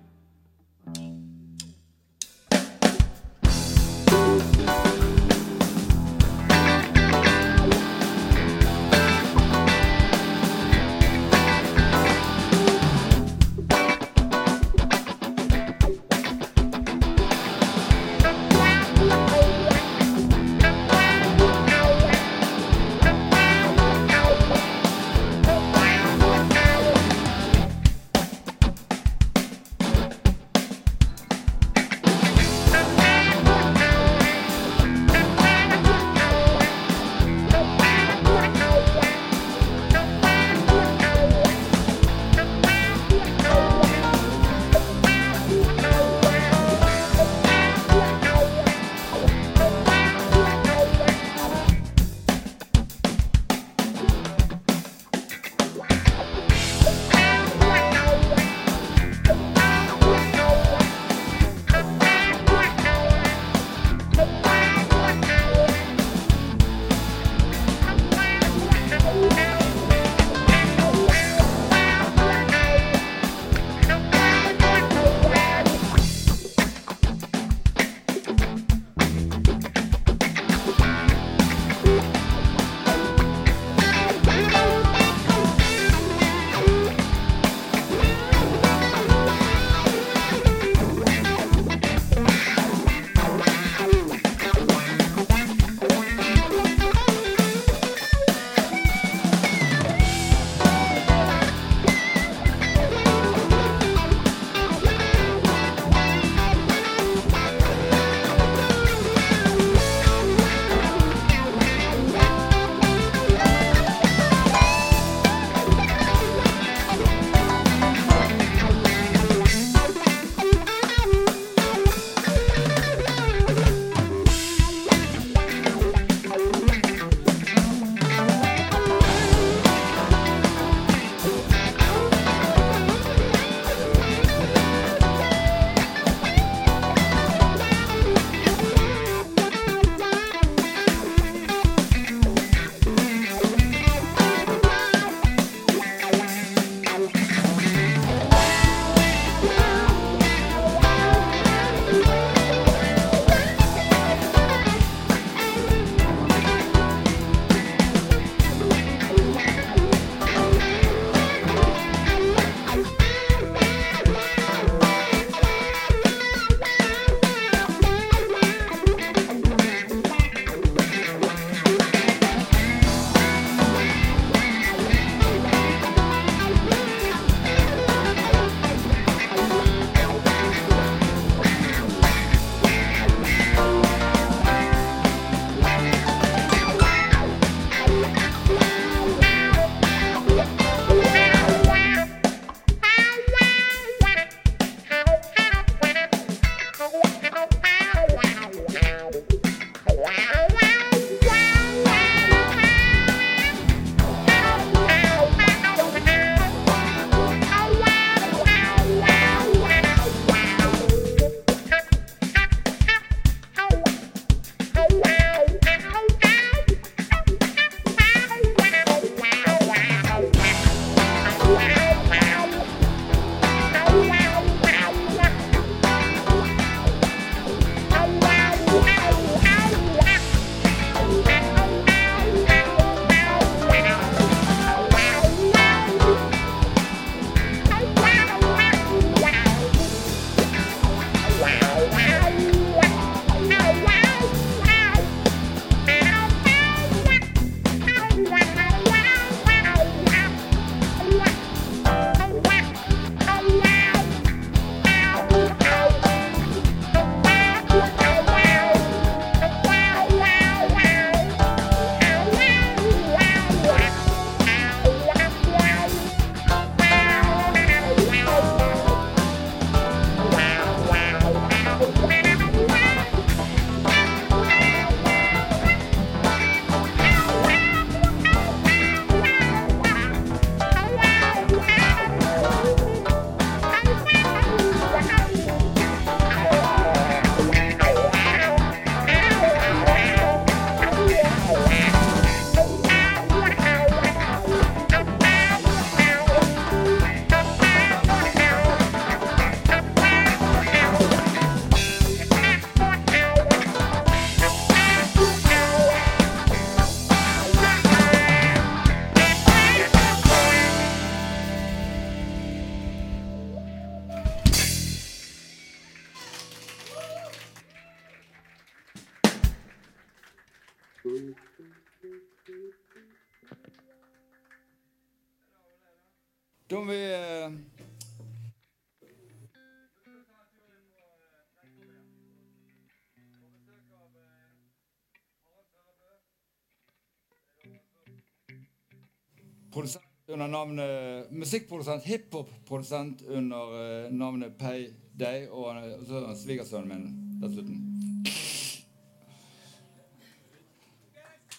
[339.71, 345.75] Produsent under navnet Musikkprodusent, hiphop-produsent under eh, navnet Payday, og
[346.07, 347.87] så han svigersønnen min dessuten.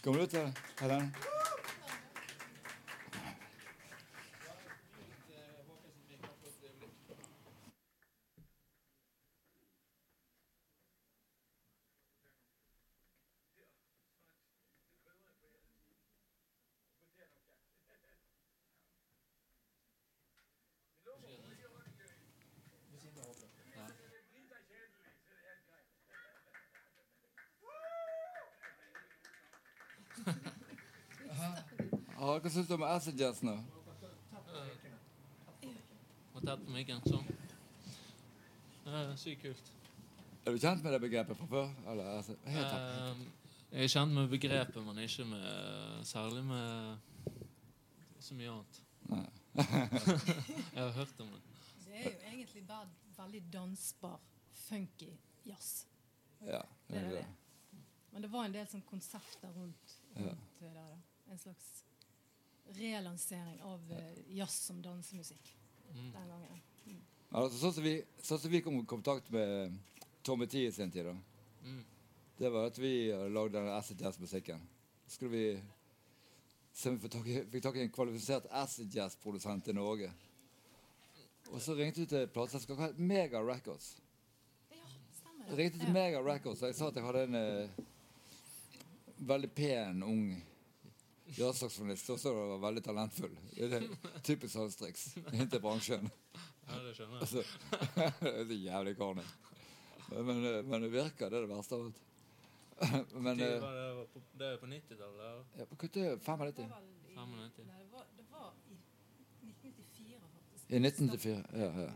[0.05, 1.13] Kommer du til Helen?
[32.23, 33.55] Ja, hva syns du om acid jazz nå?
[36.33, 37.01] Må tett på mikken.
[37.07, 37.27] Sånn.
[39.21, 39.71] Sykt kult.
[40.43, 41.69] Er du kjent med det begrepet fra før?
[41.93, 42.35] Eller, altså.
[42.51, 43.21] Eh,
[43.73, 46.99] jeg er kjent med begrepet, men ikke med særlig med
[48.23, 48.81] så mye annet.
[49.53, 51.41] Jeg har hørt om det.
[51.85, 52.89] Det er jo egentlig bare
[53.19, 54.19] veldig dansbar,
[54.65, 55.11] funky
[55.45, 55.87] jazz.
[56.47, 57.25] Ja, Det er det.
[58.13, 60.33] Men det var en del sånn konsepter rundt, Ja.
[60.61, 60.89] det der.
[60.89, 60.99] da.
[61.33, 61.85] En slags
[62.67, 65.57] relansering av eh, jazz som dansemusikk
[65.93, 66.13] Mm.
[66.13, 66.61] den gangen.
[67.33, 67.95] Altså, sånn som vi,
[68.25, 69.75] sånn som vi kom i kontakt med
[70.25, 71.15] Tommy Tee i sin tid, da.
[71.65, 71.85] Mm.
[72.39, 74.61] det var at vi lagde den acid jazz-musikken.
[75.07, 75.63] Så skulle vi
[76.73, 77.09] se om vi
[77.53, 80.11] fikk tak i, en kvalifisert acid jazz-produsent i Norge.
[81.53, 83.99] Og så ringte vi til plateselskapet Mega Records.
[84.73, 84.85] Ja,
[85.19, 87.85] stemmer Jeg ringte til Mega Records og jeg sa at jeg hadde en eh,
[89.29, 90.25] veldig pen, ung
[91.37, 93.35] jazzsaksofonist og så var veldig talentfull.
[93.55, 96.11] Det er det typisk sånn inntil inn bransjen.
[96.68, 97.26] Ja, det skjønner jeg.
[97.26, 97.43] Altså,
[98.22, 99.26] det er så jævlig corny.
[100.12, 102.03] Men, eh, men det virker, det er det verste av alt.
[103.14, 105.20] Men Tid eh, var det, var på, det er på 90-tallet?
[105.20, 105.45] eller?
[105.59, 106.57] ja, på kutte 95.
[106.57, 107.66] Det var i, 95.
[107.66, 110.64] nei, det var, det var i 1994, faktisk.
[110.70, 111.45] I 1994.
[111.53, 111.93] Ja, ja.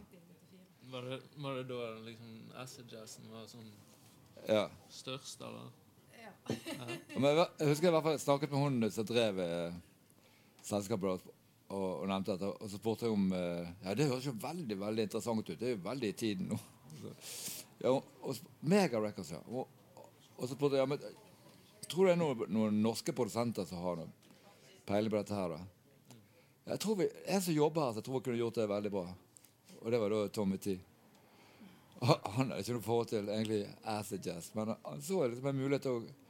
[0.90, 3.72] Var det, var det da liksom acid-jazzen var sånn
[4.46, 4.68] ja.
[4.88, 5.72] størst, eller?
[7.16, 9.76] Men jeg, jeg husker jeg i hvert fall snakket med hun som drev eh,
[10.66, 11.28] selskapet,
[11.66, 12.50] og, og nevnte dette.
[12.52, 15.54] Og så spurte jeg om eh, Ja, det høres jo veldig veldig interessant ut.
[15.58, 16.58] Det er jo veldig i tiden nå.
[17.82, 19.40] Ja, og, og, Mega Records, ja.
[19.52, 19.68] Og,
[20.36, 21.02] og så spurte jeg ja, men,
[21.86, 24.08] Tror du det er noen, noen norske produsenter som har noe
[24.88, 25.60] peiling på dette her, da?
[26.66, 29.04] Jeg tror vi, En som jobber her, så jeg tror kunne gjort det veldig bra.
[29.82, 30.74] Og det var da Tommy T.
[32.02, 35.86] Han hadde ikke noe forhold til egentlig acid jazz, men han så liksom en mulighet
[35.86, 36.25] til å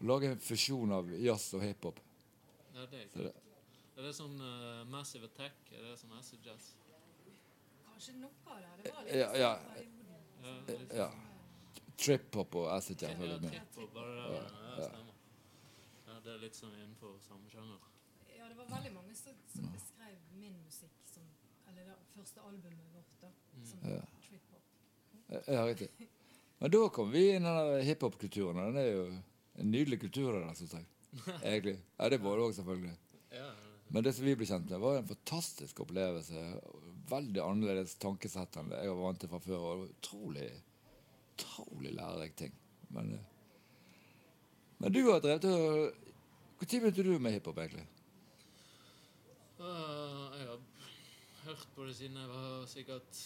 [0.00, 2.00] lage en fusjon av jazz og hiphop.
[2.74, 3.42] Ja, det er kult.
[3.96, 5.54] Er det sånn uh, Massive Attack?
[5.70, 6.72] Er det sånn acid-jazz?
[7.86, 8.82] Kanskje noe av det.
[8.82, 9.52] Det var litt Ja, ja.
[9.58, 9.92] sånn.
[10.44, 11.10] Ja, Ja.
[11.96, 13.20] Trip-hop og acid jazz.
[13.22, 14.38] Ja, trip-hop, var det det?
[14.40, 15.14] Ja, stemmer.
[16.08, 17.78] Ja, det er litt sånn innenfor samme sjanger.
[18.34, 21.22] Ja, det var veldig mange som, som beskrev min musikk som
[21.70, 23.30] Eller det første albumet vårt, da.
[23.64, 24.00] Som Ja.
[24.26, 25.46] trip-hop.
[25.48, 26.08] Ja, riktig.
[26.60, 28.56] Men da kom vi inn i den hiphop-kulturen.
[28.56, 29.06] Den er jo
[29.54, 30.86] en nydelig kultur, der, syns jeg.
[31.42, 31.78] Egentlig.
[31.98, 32.96] Ja, det var det òg, selvfølgelig.
[33.94, 36.40] Men det som vi ble kjent med, var en fantastisk opplevelse.
[37.10, 39.58] Veldig annerledes tankesett enn det jeg var vant til fra før.
[39.58, 40.48] Og det var utrolig,
[41.34, 42.56] utrolig lærerik ting.
[42.94, 43.30] Men, eh,
[44.82, 46.00] men du har drevet og
[46.64, 47.86] Når begynte du med hiphop, egentlig?
[49.58, 50.60] Uh, jeg har
[51.44, 53.18] hørt på det siden jeg var sikkert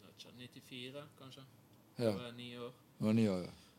[0.00, 1.42] jeg vet ikke, 94, kanskje.
[1.98, 2.04] Ja.
[2.04, 2.72] Jeg var ni år.
[2.98, 3.69] Jeg var ni år, ja.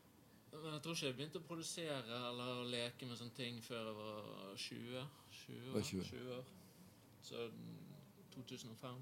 [0.51, 3.85] Men jeg tror ikke jeg begynte å produsere eller å leke med sånne ting før
[3.87, 4.25] jeg var
[4.63, 5.05] 20.
[5.37, 5.85] 20 Var år.
[5.91, 6.09] 20.
[6.09, 6.49] 20 år.
[7.23, 7.77] Så mm,
[8.35, 8.97] 2005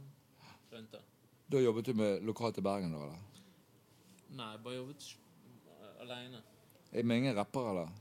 [0.73, 1.01] rundt det.
[1.49, 3.01] Da jobbet du med lokalt i Bergen, da?
[3.07, 3.45] eller?
[4.29, 5.07] Nei, jeg bare jobbet
[6.05, 6.41] aleine.
[6.93, 7.95] Med ingen rappere, eller?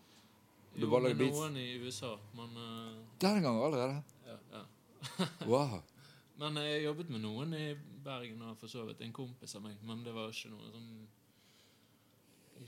[0.74, 4.02] Du Jo, med noen i USA, men uh, Den gangen allerede?
[4.26, 4.64] ja, ja.
[5.48, 5.80] Wow.
[6.38, 7.72] Men jeg jobbet med noen i
[8.04, 9.80] Bergen og for så vidt en kompis av meg.
[9.82, 10.92] Men det var ikke noe sånn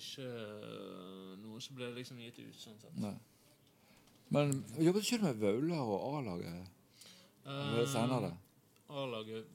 [0.01, 2.97] Ikke øh, noe som ble liksom gitt ut, sånn sett.
[3.01, 3.15] Nei.
[4.31, 6.69] Men jobbet ikke du med Vaular og A-laget?
[7.47, 8.31] uh, senere?
[8.31, 9.47] Eh, A-laget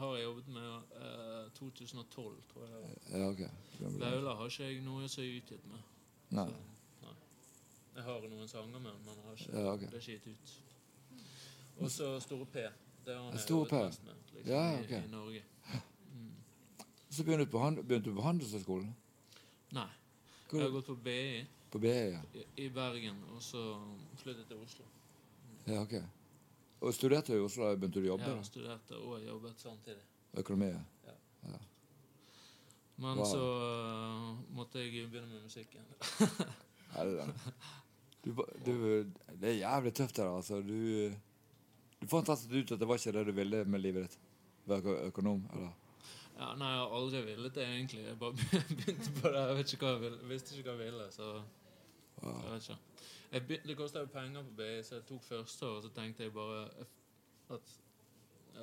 [0.00, 2.96] har jeg jobbet med uh, 2012, tror jeg.
[3.12, 3.42] Ja, ok.
[4.00, 5.82] Vaular har ikke jeg noe som er utgitt med.
[6.38, 6.46] Nei.
[6.48, 7.14] Så, nei.
[7.98, 9.90] Jeg har noen sanger med, men har ikke, Ja, okay.
[9.90, 10.56] det er ikke gitt ut.
[11.78, 12.64] Og så Store P.
[13.06, 13.82] Det har han jobbet P.
[13.84, 15.42] mest med liksom, Ja, i, i Norge.
[17.10, 18.90] Så begynte du på, hand- begynte du på Handelshøyskolen?
[19.72, 19.88] Nei.
[20.48, 21.46] Hvor- Jeg har gått på BI.
[21.70, 22.20] På BI, ja.
[22.34, 23.78] i- i Bergen, og så
[24.16, 24.84] flyttet til Oslo.
[25.66, 25.94] ja ok.
[26.80, 28.24] Og studerte i Oslo begynte du å jobbe?
[28.36, 30.02] Jeg studerte og jobbet samtidig.
[30.38, 30.80] Økonomi, ja.
[31.48, 31.58] ja.
[32.96, 33.24] Men Wow.
[33.24, 35.80] så uh, måtte jeg begynne med musikken.
[36.96, 37.34] Helvete.
[38.24, 38.32] Du,
[38.66, 39.04] du,
[39.40, 40.60] det er jævlig tøft her, altså.
[40.62, 41.10] Du,
[42.00, 44.18] du fant ut at det var ikke det du ville med livet ditt?
[44.66, 45.70] Være økonom, eller?
[46.38, 48.04] Ja, nei, jeg har aldri villet det, egentlig.
[48.06, 48.32] Jeg bare
[48.78, 49.40] begynte på det.
[49.48, 51.30] Jeg vet ikke hva jeg ville, visste ikke hva jeg ville, så
[52.22, 52.78] jeg vet ikke.
[53.32, 55.90] Jeg begynte, det kosta jo penger på BI, så jeg tok første år, og så
[55.96, 56.62] tenkte jeg bare
[57.56, 57.74] at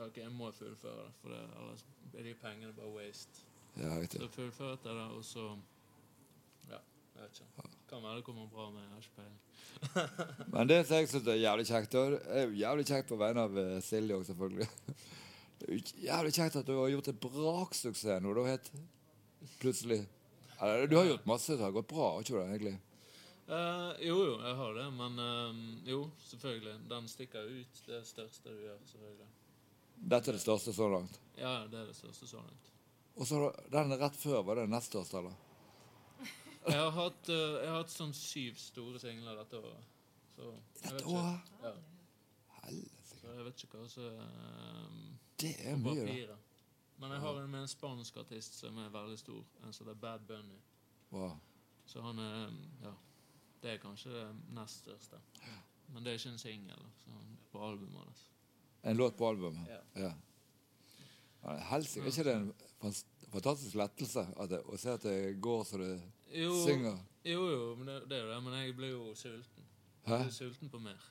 [0.05, 3.43] ok, jeg må fullføre det, for det, ellers blir de pengene bare waste.
[3.75, 4.21] Ja, riktig.
[4.23, 5.45] Så fullførte jeg det, og så
[6.69, 6.79] Ja,
[7.15, 7.69] jeg vet ikke.
[7.89, 9.41] Kan være det kommer bra med, jeg har ikke peiling.
[10.55, 13.45] Men det som jeg syns er jævlig kjekt, det er jo jævlig kjekt på vegne
[13.45, 14.69] av eh, Silje òg, selvfølgelig
[15.65, 18.67] Det er jo jævlig kjekt at du har gjort en braksuksess nå, da, helt
[19.57, 20.03] plutselig.
[20.59, 22.73] Eller, du har gjort masse som har gått bra, har ikke du det, egentlig?
[23.49, 26.75] Uh, jo, jo, jeg har det, men uh, jo, selvfølgelig.
[26.89, 29.27] Den stikker ut det største du gjør, selvfølgelig.
[29.95, 31.19] Dette er det største så langt.
[31.39, 32.71] Ja, det er det største så langt.
[33.15, 33.41] Og så
[33.73, 35.35] den rett før, var det nest største, eller?
[36.69, 39.89] Jeg har hatt, uh, jeg har hatt sånn syv store singler dette året.
[40.35, 41.57] Så Dette året?
[41.61, 41.73] Ja,
[42.61, 42.94] Helsike.
[43.25, 46.05] Så jeg vet ikke hva som er Det er på mye, da.
[46.05, 46.37] papiret.
[46.97, 49.43] Men jeg har en med en spansk artist som er veldig stor.
[49.65, 50.59] En som heter Bad Bunny.
[51.11, 51.33] Wow.
[51.85, 52.53] Så han er
[52.83, 52.93] Ja.
[53.61, 55.17] Det er kanskje det nest største.
[55.89, 56.85] Men det er ikke en singel
[57.51, 58.29] på albumet hans.
[58.83, 59.67] En låt på albumet?
[59.67, 59.79] Ja.
[60.01, 60.13] Ja.
[61.69, 62.93] Helsing, Er ikke det en
[63.31, 66.01] fantastisk lettelse at det, å se at det går så det
[66.33, 66.97] Jo, synger?
[67.25, 68.43] jo, jo men det, det er jo det.
[68.43, 69.63] Men jeg blir jo sulten.
[70.05, 70.13] Hæ?
[70.15, 71.05] Jeg blir sulten på mer.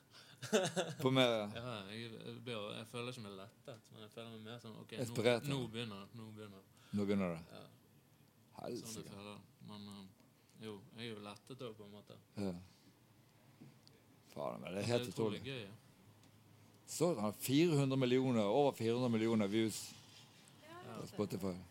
[1.03, 1.45] På mer ja.
[1.55, 4.77] Ja, jeg, jeg, blir, jeg føler ikke meg lettet, men jeg føler meg mer sånn
[4.81, 6.19] OK, nå, nå begynner det.
[6.19, 6.89] Nå begynner det.
[6.91, 7.41] Nå begynner det.
[7.55, 7.65] Ja,
[8.59, 9.41] sånn jeg føler det.
[9.69, 10.05] Men eh,
[10.65, 12.17] jo, jeg er jo lettet òg, på en måte.
[12.39, 12.53] Ja.
[14.35, 15.41] Faen, men det er helt utrolig.
[15.47, 15.61] Ja.
[16.87, 19.95] Så han har 400 millioner, over 400 millioner views
[20.99, 21.55] på Spotify.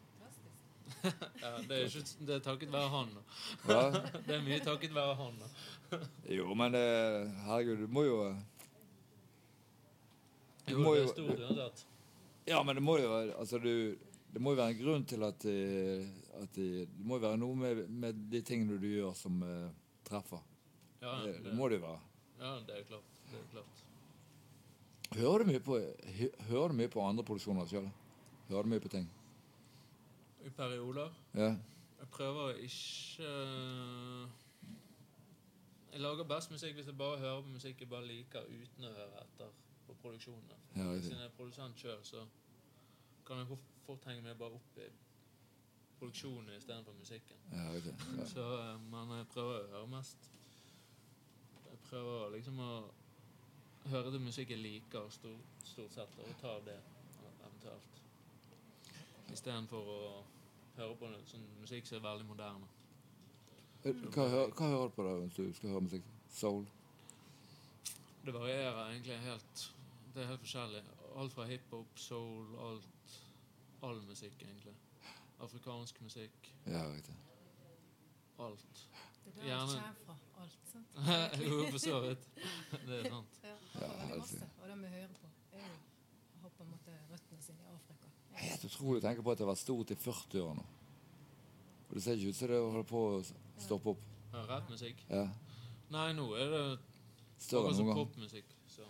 [1.04, 3.10] Ja, det, er ikke, det er takket være han.
[4.26, 5.34] Det er mye takket være han.
[6.32, 6.84] Jo, men det,
[7.44, 8.16] herregud, du må jo
[10.68, 11.84] Du må det jo stort uansett.
[12.48, 13.96] Ja, men det må jo være Altså, du
[14.34, 16.04] Det må jo være en grunn til at, eh,
[16.42, 19.70] at de, Det må jo være noe med, med de tingene du gjør, som uh,
[20.04, 20.40] treffer.
[21.00, 22.00] Ja, Det, det, det må det jo være.
[22.40, 23.20] ja, det er klart.
[23.30, 23.84] Det er klart.
[25.14, 25.78] Hører du mye på,
[26.48, 27.86] hører du mye på andre produksjoner sjøl?
[28.48, 29.06] Hører du mye på ting?
[30.44, 31.54] I perioder Ja.
[32.00, 33.28] Jeg prøver å ikke
[35.92, 38.90] Jeg lager best musikk hvis jeg bare hører på musikk jeg bare liker uten å
[38.96, 39.52] høre etter
[39.86, 40.56] på produksjonene.
[40.76, 42.26] Ja, Hvis jeg er produsent sjøl, så
[43.26, 43.46] kan jeg
[43.86, 44.88] fort- henge meg bare opp i
[45.98, 47.36] produksjonen istedenfor musikken.
[47.52, 47.94] ja, riktig.
[48.18, 48.24] Ja.
[48.26, 50.30] Så, eh, jeg prøver å høre mest
[51.70, 52.84] Jeg prøver liksom å
[53.90, 56.78] høre det musikk jeg liker, stort, stort sett, og ta det
[57.44, 58.00] eventuelt.
[59.32, 60.24] Istedenfor å
[60.76, 62.68] høre på noe sånn musikk som er veldig moderne.
[63.84, 66.04] Eh, Hva, hva hører du på da hvis du skal høre musikk?
[66.30, 66.64] Soul?
[68.24, 69.64] Det varierer egentlig helt.
[70.14, 70.82] Det er helt forskjellig.
[71.16, 73.20] Alt fra hiphop, soul, alt
[73.84, 74.72] All musikk, egentlig.
[75.44, 76.54] Afrikansk musikk.
[76.66, 77.14] Ja, riktig.
[78.38, 78.88] Alt.
[79.24, 79.72] Det er der Gjerne.
[79.72, 80.16] det kommer fra.
[80.42, 81.42] Alt, sant?
[81.44, 82.28] jo, for så vidt.
[82.86, 83.40] Det er sant.
[83.42, 84.48] Ja, Ja, veldig masse.
[84.62, 85.74] Og det vi hører på, er jo
[86.42, 88.08] har på en måte røttene sine i Afrika.
[88.30, 88.38] Ja.
[88.46, 90.66] Helt utrolig å tenke på at det har vært stort i 40 år nå.
[91.88, 93.22] Og det ser ikke ut som det holder på å
[93.66, 94.08] stoppe opp.
[94.32, 95.04] Ja, musikk?
[95.10, 95.28] Ja.
[95.94, 96.64] Nei, nå er det
[97.46, 98.06] Akkurat enn noen gang.
[98.06, 98.44] popmusikk.
[98.68, 98.84] som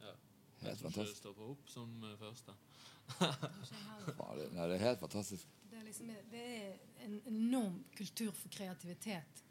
[0.00, 0.06] ja.
[0.06, 1.16] Helt Jeg det fantastisk.
[1.16, 2.52] stopper opp som eh, første.
[3.18, 5.46] Det jeg det- Nei, det er helt fantastisk.
[5.70, 9.42] Det er, liksom, det er en enorm kultur for kreativitet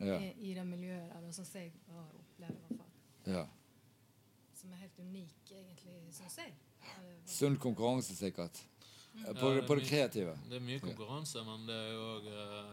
[0.00, 0.18] Ja.
[0.20, 3.32] i, i det miljøet der, sånn som jeg har opplevd i hvert fall.
[3.34, 3.46] ja.
[4.56, 6.54] Som er helt unik, egentlig, syns jeg.
[6.82, 8.56] Eh, Sunn konkurranse, sikkert.
[9.16, 10.38] Eh, På, Ja, det- det på det mye- kreative.
[10.48, 12.24] Det er mye konkurranse, men det er jo òg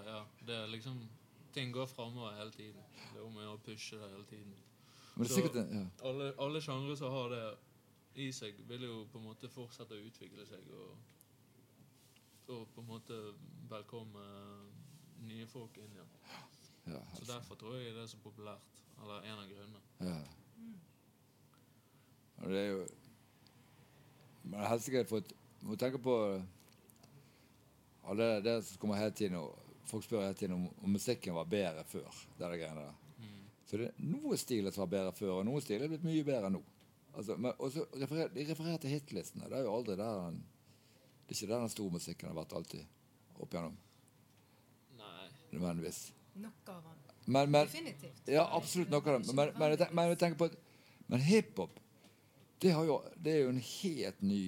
[0.05, 1.09] Ja, det er liksom
[1.53, 2.81] Ting går framover hele tiden.
[3.13, 4.53] Det er om å pushe det hele tiden.
[5.15, 5.83] Men det er sikkert ja.
[6.09, 7.43] Alle, alle sjangre som har det
[8.23, 10.97] i seg, vil jo på en måte fortsette å utvikle seg og,
[12.53, 13.19] og på en måte
[13.69, 14.25] velkomme
[15.27, 16.15] nye folk inn igjen.
[16.85, 18.81] Ja, Så derfor tror jeg det er så populært.
[19.03, 19.81] Eller en av grunnene.
[19.99, 20.17] Ja.
[22.43, 22.83] Og det er jo
[24.43, 25.29] Man har helst ikke fått
[25.63, 26.13] Må tenke på
[28.03, 31.49] alle det som kommer hele tiden og Folk spør hele tiden om, om musikken var
[31.49, 32.21] bedre før.
[32.37, 32.95] Det er det greiene der.
[33.19, 33.43] Mm.
[33.67, 36.51] Så det er stiler som var bedre før, og noen stiler er blitt mye bedre
[36.53, 36.63] nå.
[37.13, 39.49] Altså, men, og så referer, De refererer til hitlistene.
[39.49, 40.43] Det er jo aldri der den
[41.23, 43.77] Det er ikke der den store musikken har vært alltid opp igjennom.
[44.99, 45.27] Nei.
[45.53, 46.01] Nødvendigvis.
[46.41, 47.01] Noe av den.
[47.25, 48.23] Men, men, Definitivt.
[48.27, 49.33] Ja, absolutt noe av det.
[49.33, 50.57] Men, men, men jeg tenker på at
[51.07, 51.79] Men hiphop
[52.59, 54.45] Det, jo, det er jo en helt ny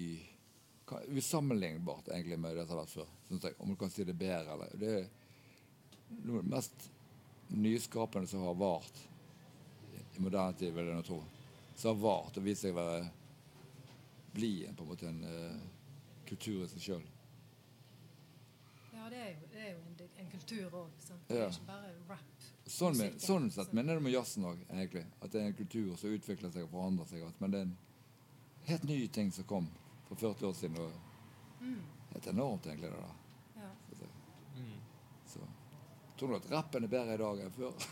[1.07, 3.13] Usammenlignbart egentlig med det som har vært før.
[3.27, 5.07] Synes jeg, om du kan si det bedre eller Det er
[6.09, 6.89] noe av det mest
[7.47, 9.01] nyskapende som har vart
[10.15, 11.19] i moderne tid, vil jeg nå tro.
[11.75, 13.09] Som har vart og vist seg å være
[14.35, 15.59] bli en, på en måte en uh,
[16.27, 17.03] kultur i seg sjøl.
[18.95, 20.89] Ja, det er jo, det er jo en, en kultur òg.
[21.27, 21.45] Det Ja.
[21.45, 22.45] er ikke bare rap.
[22.65, 25.03] Sånn, men, sånn sett mener det med jazzen òg, egentlig.
[25.21, 27.27] At det er en kultur som utvikler seg og forandrer seg.
[27.39, 27.75] Men det er en
[28.71, 29.67] helt ny ting som kom
[30.07, 30.79] for 40 år siden.
[30.81, 31.01] Og
[31.61, 31.81] Mm,
[32.11, 32.89] helt enormt, egentlig.
[32.91, 33.61] det der.
[33.61, 33.69] ja.
[34.55, 34.73] Mm.
[35.27, 35.47] Så jeg
[36.19, 37.87] tror du at rappen er bedre i dag enn før.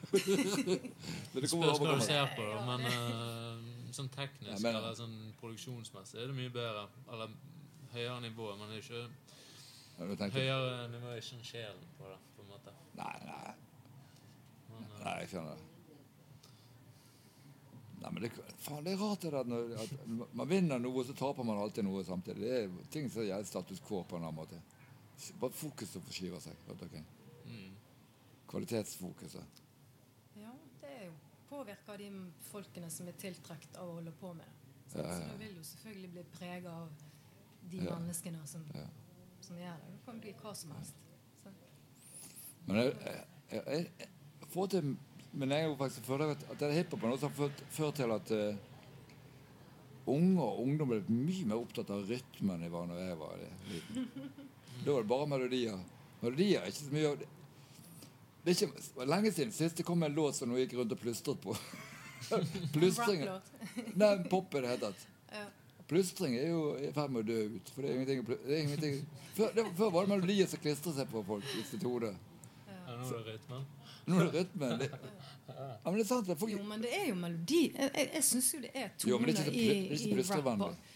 [0.10, 2.60] det Spørs hva du ser på, da.
[2.66, 6.86] Men eh, sånn teknisk Ja, men- eller sånn produksjonsmessig er det mye bedre.
[7.12, 7.34] Eller
[7.92, 12.46] høyere nivå, men det er ikke høyere nivå er ikke en sjelen på det, på
[12.46, 12.76] en måte.
[12.96, 13.54] Nei, nei,
[14.70, 15.66] Men, uh, nei, jeg skjønner det.
[18.00, 18.30] Nei, men det,
[18.64, 19.90] faen, det er rart det at, når, at
[20.32, 22.40] man vinner noe, så taper man alltid noe samtidig.
[22.46, 24.60] Det er ting som gjelder status quo på en annen måte.
[25.40, 26.56] Bare fokuset forskyver seg.
[26.64, 27.19] mm.
[28.50, 29.62] Kvalitetsfokuset.
[30.36, 31.12] ja, det er jo
[31.50, 32.10] påvirker de
[32.50, 34.56] folkene som er tiltrukket av å holde på med det.
[34.90, 35.18] Så ja.
[35.22, 36.88] du vil jo selvfølgelig bli preget av
[37.70, 38.86] de menneskene som, Ja.
[39.40, 39.92] som gjør det.
[39.92, 40.94] Det kan bli hva som helst.
[41.42, 41.52] Så.
[42.66, 44.96] Men jeg, jeg, jeg, jeg, får til
[45.32, 48.30] Men jeg er jo faktisk føler at, at det hiphopen også har ført, til at
[48.34, 48.56] uh,
[50.10, 54.08] unge og ungdom ble mye mer opptatt av rytmen i hva når jeg var liten.
[54.84, 55.78] Da var det bare melodier.
[56.22, 57.12] Melodier er ikke så mye
[58.44, 58.54] det.
[58.54, 61.00] Er ikke var lenge siden sist det kom en låt som hun gikk rundt og
[61.00, 61.56] plystret på.
[62.74, 63.24] Plystring
[64.00, 65.06] Nei, pop i det hele tatt.
[65.32, 65.46] Ja.
[65.90, 67.70] Plystring er jo i ferd med å dø ut.
[67.74, 69.00] For det er ingenting, det er ingenting.
[69.34, 72.12] Før, det, før var det melodier som klistret seg på folk i sitt hode.
[72.68, 73.64] Ja, nå er det rytmen.
[74.06, 74.76] Nå er det rytmen.
[74.84, 74.90] Det,
[75.50, 76.28] ja, men det er sant.
[76.30, 77.64] Det, folk, Jo, men det er jo melodi.
[77.74, 80.14] Jeg, jeg, jeg syns jo det er Jo, men toner det er ikke så i,
[80.14, 80.86] i rap.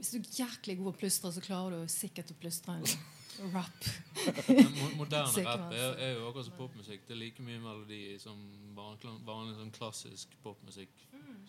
[0.00, 2.76] Hvis du er jæklig god å plystre, så klarer du sikkert å plystre
[3.54, 3.84] rap.
[4.48, 7.06] Men moderne rap er, er jo akkurat som popmusikk.
[7.08, 8.38] Det er like mye melodi som
[8.76, 10.92] vanlig, vanlig sånn klassisk popmusikk.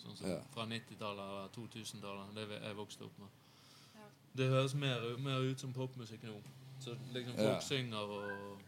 [0.02, 0.40] Sånn som Ja.
[0.54, 2.34] fra 90-tallet eller 2000-tallet.
[2.38, 3.28] Det jeg vokste opp med.
[3.96, 4.08] Ja.
[4.40, 6.38] Det høres mer, mer ut som popmusikk nå.
[6.82, 7.60] Så liksom folk Ja.
[7.62, 8.62] synger og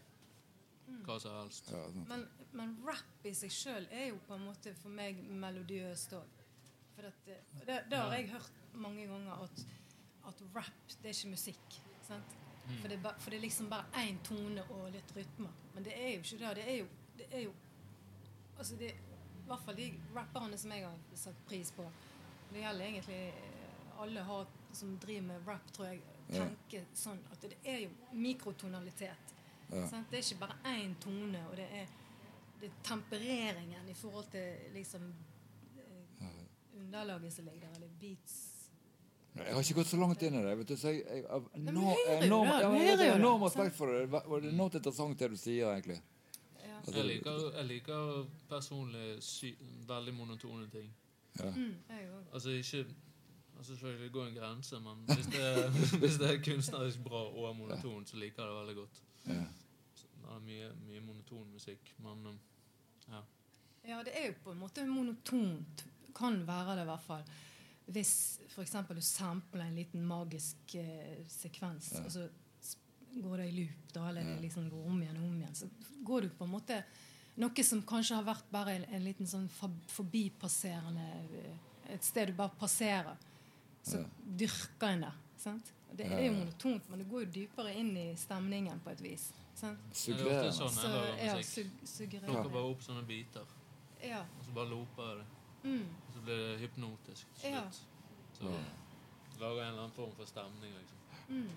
[1.04, 1.70] hva som helst.
[1.72, 1.82] ja.
[2.08, 6.40] Men, men rap i seg sjøl er jo på en måte for meg melodiøst òg.
[6.94, 9.64] For at, det, det, det har jeg hørt mange ganger, at,
[10.30, 10.70] at rap,
[11.02, 11.78] det er ikke musikk.
[12.06, 12.36] Sant?
[12.68, 12.76] Mm.
[12.80, 15.48] For, det ba, for det er liksom bare én tone og litt rytme.
[15.74, 16.54] Men det er jo ikke det.
[16.56, 16.86] Det er jo,
[17.18, 17.52] det er jo
[18.58, 21.84] altså det, I hvert fall de rapperne som jeg har satt pris på.
[22.52, 26.00] Det gjelder egentlig eh, alle har, som driver med rap, tror jeg,
[26.32, 26.46] Ja.
[26.96, 29.34] sånn at det er jo mikrotonalitet.
[29.70, 29.84] Ja.
[30.10, 31.86] Det er ikke bare én tone, og det er,
[32.60, 35.04] det er tempereringen i forhold til liksom
[35.76, 36.40] eh,
[36.80, 38.53] underlaget som ligger der, eller beats
[39.34, 40.56] Jeg har ikke gått så langt inn i det.
[40.58, 44.04] vet du, så jeg, jeg av, men enorm, jeg hører har enorm respekt for det.
[44.12, 45.96] Det er enormt interessant det du sier, egentlig.
[46.60, 46.76] ja.
[46.78, 49.50] Altså, Jeg liker, jeg liker personlig sy
[49.88, 50.92] veldig monotone ting.
[51.40, 51.50] ja.
[51.50, 52.06] mm, jeg.
[52.32, 52.84] Altså ikke
[53.58, 55.70] altså Selvfølgelig går en grense, men hvis det, er,
[56.02, 59.02] hvis det er kunstnerisk bra og monotont, så liker jeg det veldig godt.
[59.26, 59.44] Ja.
[59.94, 62.38] Det er mye, mye monoton musikk, men um,
[63.08, 63.20] ja.
[63.88, 65.84] Ja, det er jo på en måte monotont.
[66.14, 67.24] Kan være det, i hvert fall.
[67.92, 68.72] Hvis f.eks.
[68.88, 72.04] du sampler en liten magisk eh, sekvens, Ja.
[72.04, 72.28] og så
[73.22, 74.34] går det i loop, da, eller Ja.
[74.34, 75.68] det liksom går om igjen og om igjen, så
[76.04, 76.84] går du på en måte
[77.36, 79.48] Noe som kanskje har vært bare en, en liten sånn
[79.88, 81.06] forbipasserende
[81.42, 83.16] eh, Et sted du bare passerer.
[83.84, 84.04] Så Ja.
[84.24, 85.12] dyrker en det.
[85.36, 85.72] Sant?
[85.94, 89.32] Det er jo monotont, men det går jo dypere inn i stemningen på et vis.
[89.54, 89.78] Sant?
[89.90, 90.52] Er Suggererende.
[90.52, 93.44] sånn Så ja, sug Plukker bare opp sånne biter,
[94.02, 94.20] Ja.
[94.22, 95.26] og så bare looper det.
[95.64, 95.86] Mm.
[96.12, 97.62] Så blir det hypnotisk til Ja.
[97.70, 97.86] slutt.
[98.38, 100.98] Så lager jeg en eller annen form for stemning, liksom.
[101.28, 101.50] Mm.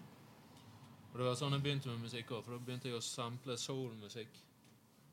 [1.11, 3.57] Og det var sånn jeg begynte med musikk òg, for da begynte jeg å sample
[3.57, 4.41] soul-musikk.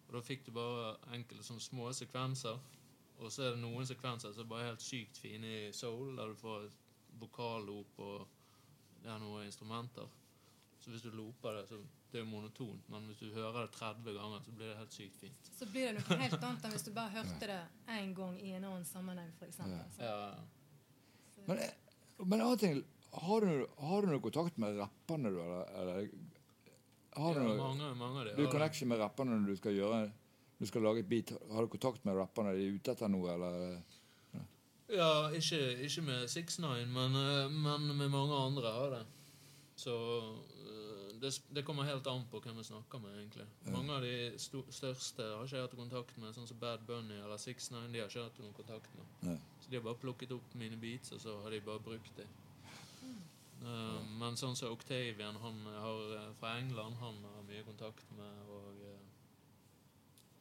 [0.09, 2.59] Og da fikk du bare enkelte sånne små sekvenser.
[3.19, 6.27] Og så er det noen sekvenser som er bare helt sykt fine i soul, der
[6.27, 6.73] du får et
[7.21, 8.27] vokallop og
[9.03, 10.09] det er noen instrumenter.
[10.81, 11.79] Så hvis du looper det, så
[12.15, 14.93] det er jo monotont, men hvis du hører det 30 ganger, så blir det helt
[14.95, 15.49] sykt fint.
[15.59, 17.61] Så blir det noe helt annet enn hvis du bare hørte det
[17.97, 19.59] én gang i en annen sammenheng, f.eks.
[19.67, 19.81] Ja.
[19.99, 20.19] Ja,
[21.49, 21.65] Men,
[22.23, 22.85] men annen ting,
[23.25, 25.41] har du, har du noe kontakt med rapperne, du?
[25.43, 26.07] Eller, eller
[27.19, 29.75] har du ja noe mange, mange av de du connection med rapperne når du skal
[29.75, 30.05] gjøre
[30.59, 31.35] du skal lage et beat?
[31.51, 32.55] Har du kontakt med rapperne?
[32.55, 33.83] Er de ute etter noe, eller?
[34.95, 39.05] Ja, ikke, ikke med 6ix9ine, men, eh, men med mange andre har det.
[39.77, 39.95] Så
[41.21, 43.47] det, det kommer helt an på hvem vi snakker med, egentlig.
[43.73, 47.39] Mange av de største har ikke jeg hatt kontakt med, sånn som Bad Bunny eller
[47.41, 47.93] 69.
[47.93, 49.13] De har ikke hatt noen kontakt med.
[49.29, 49.37] Nei.
[49.61, 52.33] Så de har bare plukket opp mine beats, og så har de bare brukt dem.
[53.65, 58.41] Eh, men sånn som Octavian, han har eh, fra England, han har mye kontakt med,
[58.53, 59.05] og eh,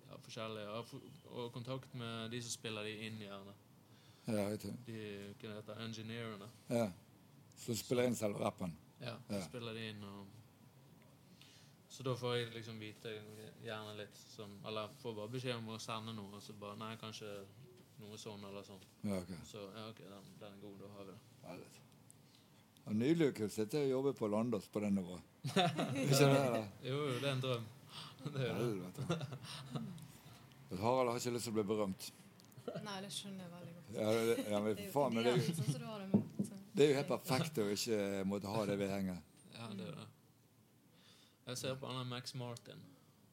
[0.10, 0.66] ja, forskjellige.
[0.66, 3.54] Jeg har og kontakt med de som spiller de inn, gjerne.
[4.28, 4.72] Ja, vet du.
[4.88, 5.00] De
[5.40, 6.48] hva det heter, engineerene.
[6.72, 6.90] Ja.
[7.60, 8.76] Så spiller inn selv rappen?
[9.04, 9.42] Ja, Ja.
[9.44, 10.28] spiller de inn og
[11.94, 13.12] Så da får jeg liksom vite
[13.62, 16.96] gjerne litt som, Eller får bare beskjed om å sende noe, og så bare Nei,
[16.98, 17.30] kanskje
[18.02, 18.82] noe sånn eller sånn.
[19.06, 19.30] Ja, ok.
[19.46, 21.20] Så ja, ok, den, den er god, da har vi det.
[21.44, 21.84] Veldig.
[22.86, 25.22] Ja, nylig kunne sitte og jobbe på Landås på den nivået.
[26.04, 26.32] Ikke det?
[26.58, 26.64] da?
[26.90, 27.70] Jo, jo, det er en drøm.
[28.24, 28.58] Det er.
[28.58, 29.22] Helvete.
[30.82, 32.10] Harald har ikke lyst til å bli berømt.
[32.84, 33.94] Nei, det skjønner jeg veldig godt.
[34.00, 36.98] Ja, det, ja, men Det er jo faen, men det, er jo- det er jo
[36.98, 38.00] helt perfekt å ikke
[38.34, 39.32] måtte ha det vedhenget.
[39.54, 40.08] Ja, det er det.
[41.48, 42.84] Jeg ser på han der Max Martin.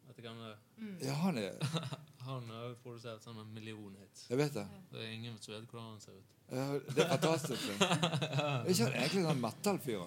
[0.07, 1.07] Vet du hvem det er?
[1.07, 1.53] Ja, han er
[2.29, 4.27] Han har jo produsert million hits.
[4.31, 4.67] Jeg vet det.
[4.93, 6.37] Det er ingen som vet hvordan han ser ut.
[6.51, 7.63] Ja, det er fantastisk.
[7.81, 10.03] Er ikke han egentlig sånn metal-fyr?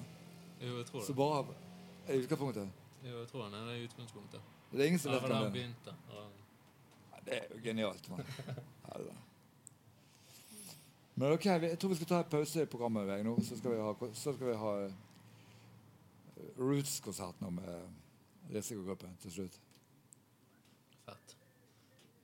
[0.60, 1.08] Jo, jeg tror det.
[1.08, 1.56] Så bare
[2.10, 2.70] i utgangspunktet?
[3.04, 4.52] Jo, jeg tror han er det i utgangspunktet.
[4.72, 6.32] Det er ingen som vet hvem det er.
[7.24, 8.26] Det er jo genialt, mann.
[11.16, 13.38] Men ok, jeg tror vi skal ta en pause i programmet nå.
[13.46, 14.96] Så skal vi ha, så skal vi ha eh,
[16.60, 19.60] Roots-konsert nå med risikogruppen til slutt.
[21.06, 21.38] Fett.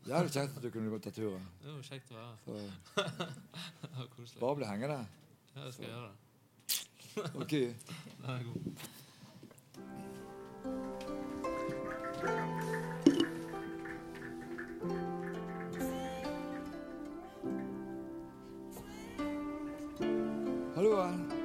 [0.07, 1.45] Jævlig kjekt at du kunne gå ta turen.
[1.63, 2.69] Det var kjekt å være her.
[4.19, 4.99] Det bare bli hengende.
[5.55, 6.17] Ja, jeg skal gjøre det.
[7.35, 7.51] Ok.
[8.21, 8.63] Den er god.
[20.75, 21.38] Hallo.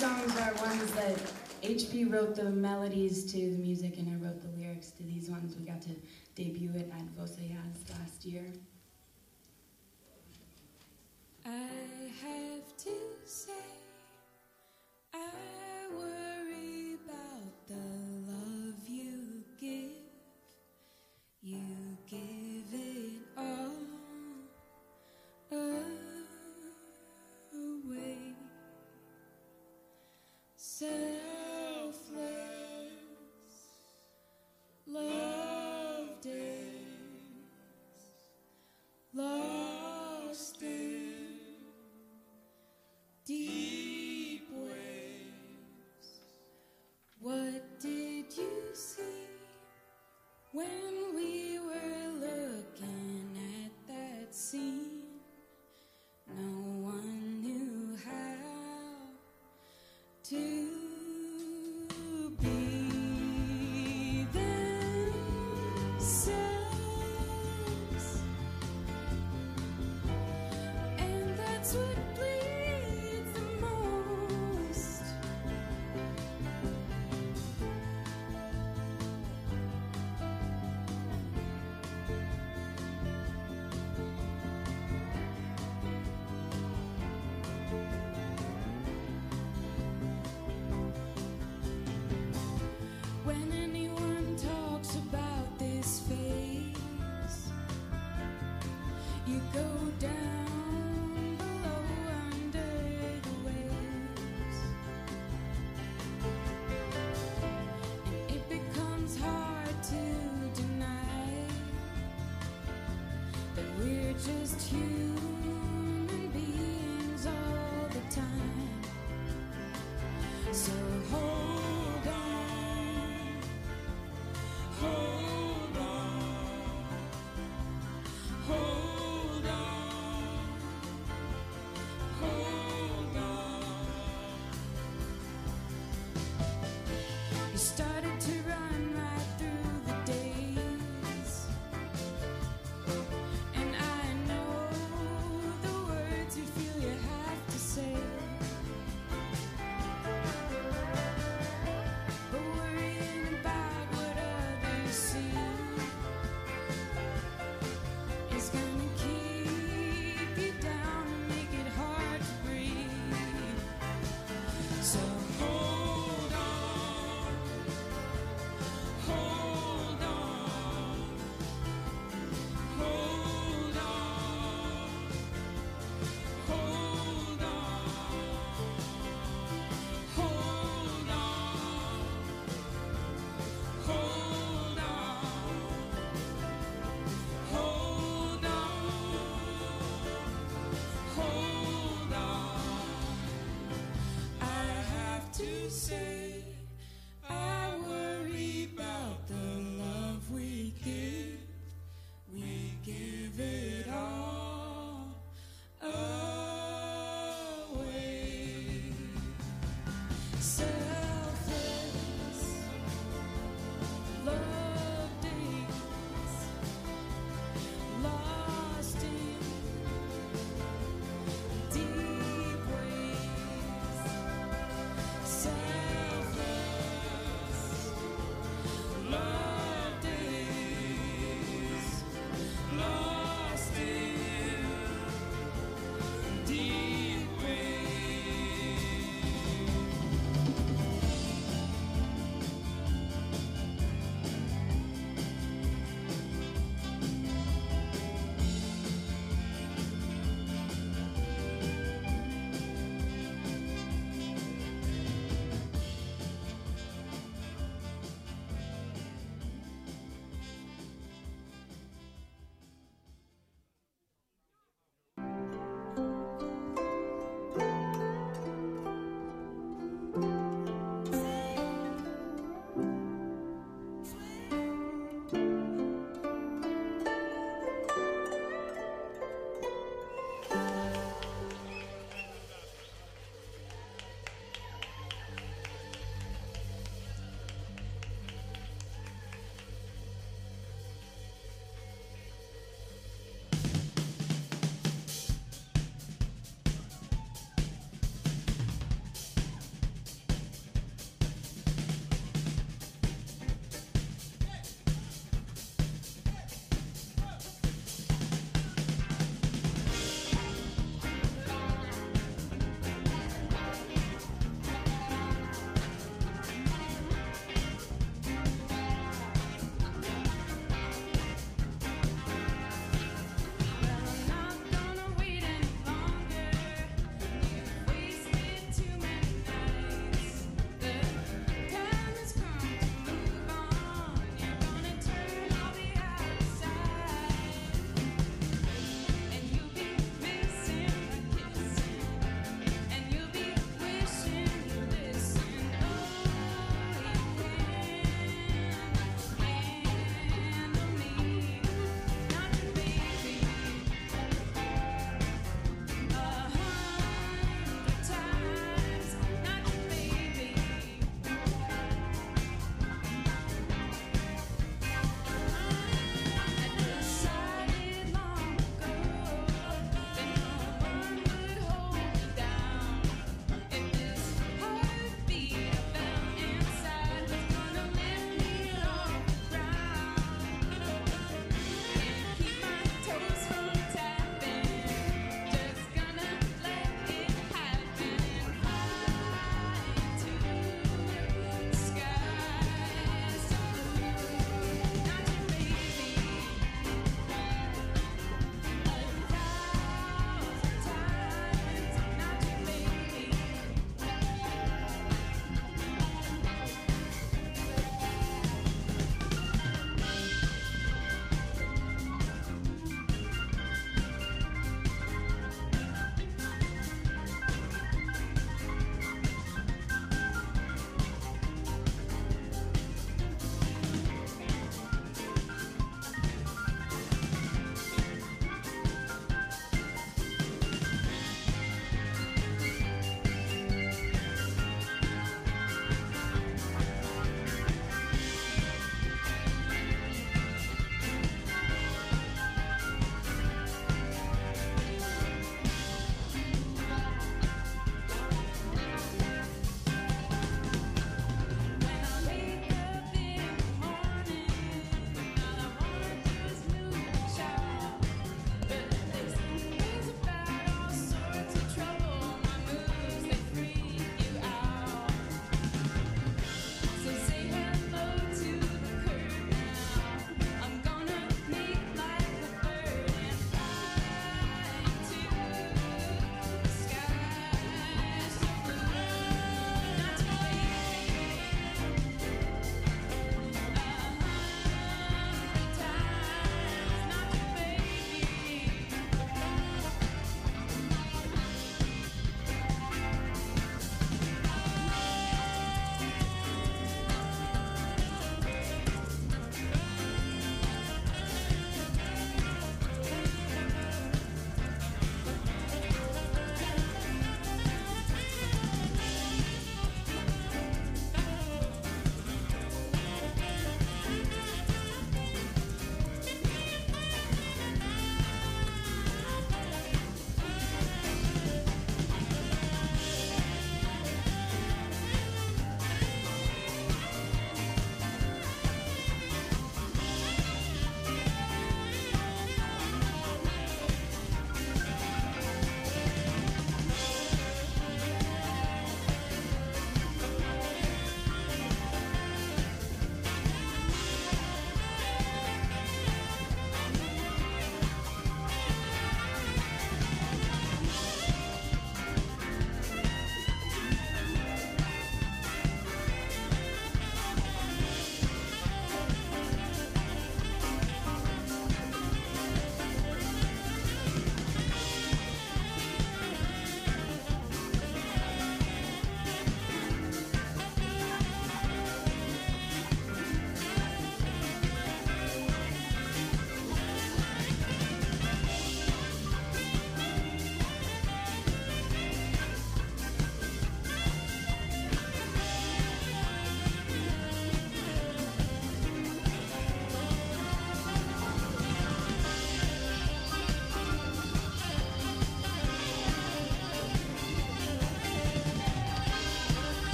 [0.00, 1.14] songs are ones that
[1.62, 4.19] HP wrote the melodies to the music and everything.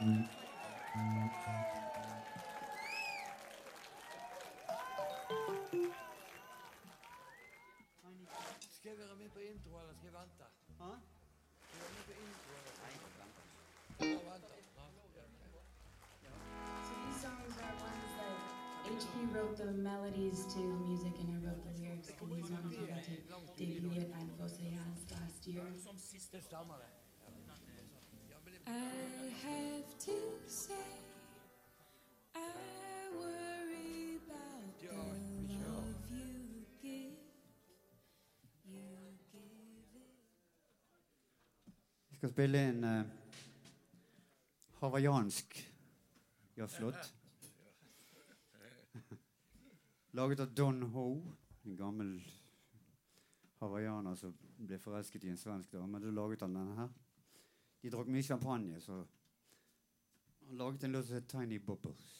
[0.00, 0.16] HP
[19.34, 22.70] wrote the melodies to the music and I wrote the lyrics to these ones.
[22.70, 23.10] We got to
[23.58, 24.08] debut at
[24.40, 25.60] Vosayas last year.
[28.70, 30.16] I have to
[30.46, 30.74] say,
[32.34, 32.38] I
[33.18, 34.94] worry about the
[35.66, 37.18] love you give.
[38.64, 38.86] You
[39.32, 40.12] give it.
[42.10, 43.02] Vi skal spille en uh,
[44.80, 45.74] hawaiiansk
[46.56, 47.14] jazzlåt.
[50.10, 51.22] Laget av Don Ho,
[51.62, 52.22] en gammel
[53.60, 55.98] hawaiianer som ble forelsket i en svensk dame.
[56.00, 56.88] Da laget han denne her.
[57.80, 59.04] De drakk mye champagne, så
[60.46, 62.19] han laget en låt som het Tiny Bubbles.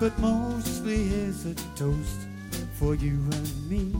[0.00, 2.20] But mostly here's a toast
[2.78, 3.92] for you and me.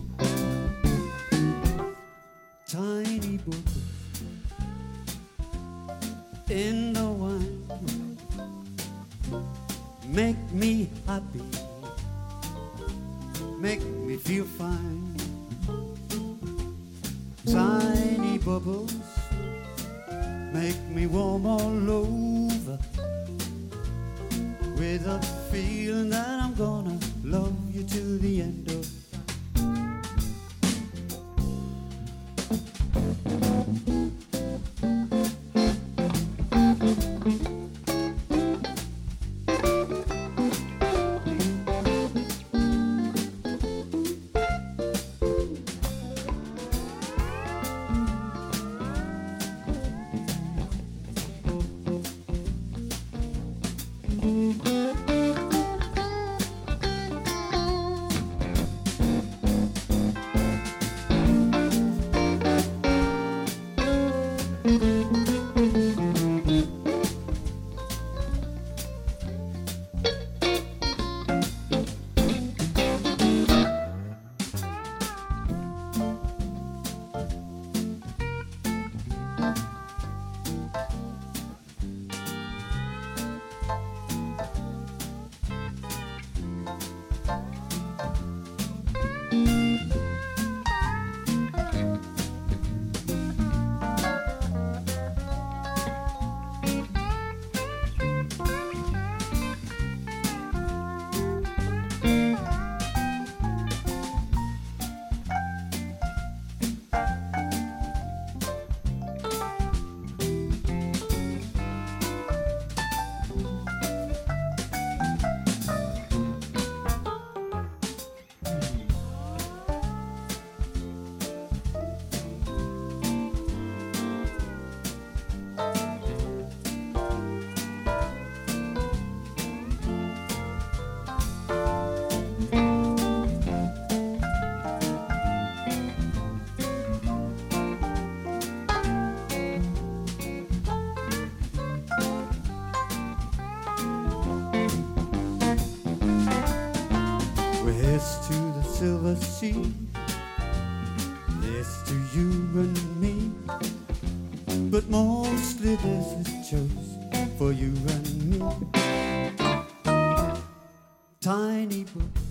[161.60, 162.22] Tiny books.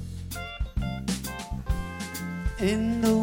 [2.60, 3.19] In the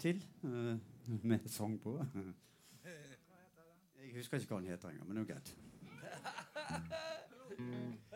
[0.00, 0.78] til eh,
[1.22, 2.06] med sang på.
[2.84, 5.56] Jeg husker ikke hva han heter engang, men det er greit.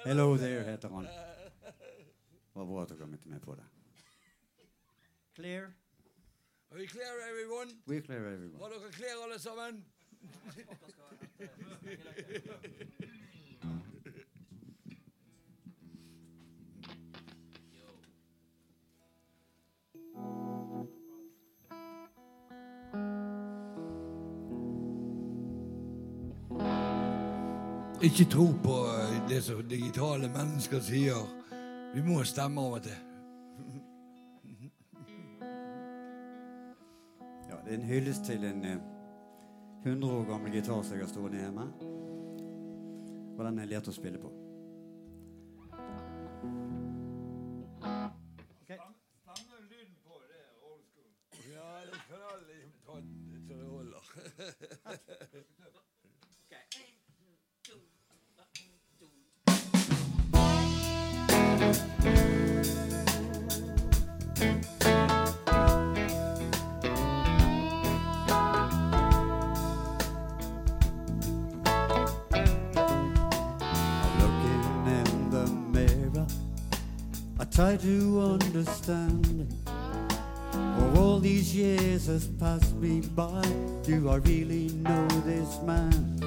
[0.05, 1.05] Hello there heter han.
[1.05, 3.65] Det var bra at dere møtte meg på det.
[5.35, 5.65] Clear.
[6.70, 7.70] Are we clear, everyone?
[7.86, 8.61] We clear, everyone.
[8.61, 9.85] Var dere clear, alle sammen?
[28.05, 31.22] Ikke tro på eh, det som digitale mennesker sier.
[31.94, 32.98] Vi må stemme av og til.
[37.48, 38.82] Ja, det er en hyllest til en eh,
[39.86, 41.64] 100 år gammel gitar som jeg har stående hjemme.
[43.39, 44.35] Og den er lett å spille på.
[51.48, 54.05] Ja, det kan alle ta så det holder.
[77.55, 79.47] try to understand.
[80.51, 83.43] For all these years has passed me by.
[83.85, 86.18] Do I really know this man?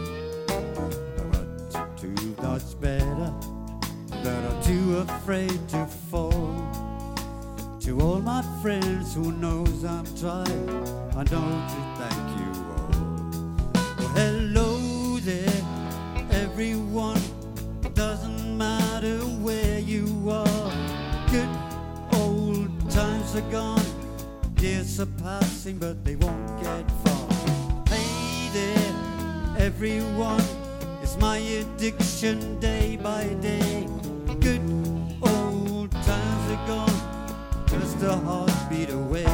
[0.72, 3.34] But too much better,
[4.24, 6.56] that I'm too afraid to fall.
[7.82, 10.70] To all my friends who knows I'm trying,
[11.14, 12.92] I know to thank you all.
[13.98, 15.62] Well, hello there,
[16.32, 17.37] everyone.
[23.38, 23.86] Are gone.
[24.60, 27.28] Years are passing, but they won't get far.
[28.54, 30.44] There, everyone.
[31.04, 33.88] It's my addiction day by day.
[34.40, 34.62] Good
[35.22, 37.66] old times are gone.
[37.68, 39.26] Just a heartbeat away.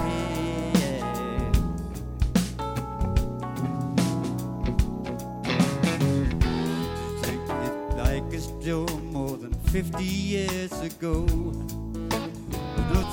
[7.96, 11.26] Like it's Joe more than 50 years ago.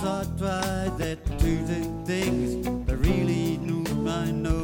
[0.00, 1.58] Those I tried that two
[2.06, 4.62] things I really knew I know.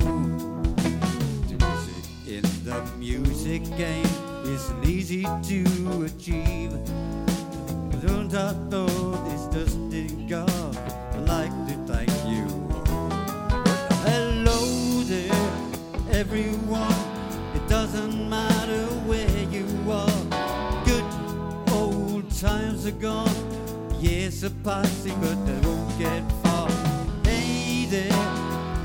[1.48, 1.56] To
[2.26, 4.06] in the music game
[4.44, 6.72] isn't easy to achieve.
[8.06, 10.76] Don't I thought it's just in God.
[11.12, 12.46] I'd like to thank you.
[14.08, 16.94] Hello there, everyone.
[17.54, 20.84] It doesn't matter where you are.
[20.86, 21.04] Good
[21.72, 23.45] old times are gone.
[24.36, 26.68] Years are passing, but they won't get far.
[27.24, 28.12] Hey there,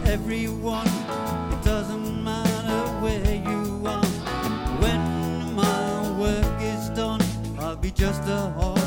[0.05, 0.87] everyone.
[1.51, 4.05] It doesn't matter where you are.
[4.79, 7.19] When my work is done,
[7.59, 8.80] I'll be just a heartbeat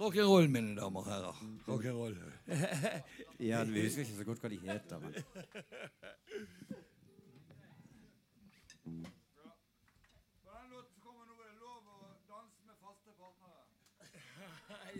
[0.00, 1.40] Rock'n'roll, mine damer og herrer.
[1.68, 2.16] Rock'n'roll.
[3.50, 5.14] ja, vi husker ikke så godt hva de heter, men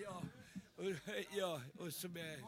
[0.01, 0.16] Ja.
[0.77, 0.85] Og,
[1.36, 1.48] ja,
[1.78, 2.39] og som jeg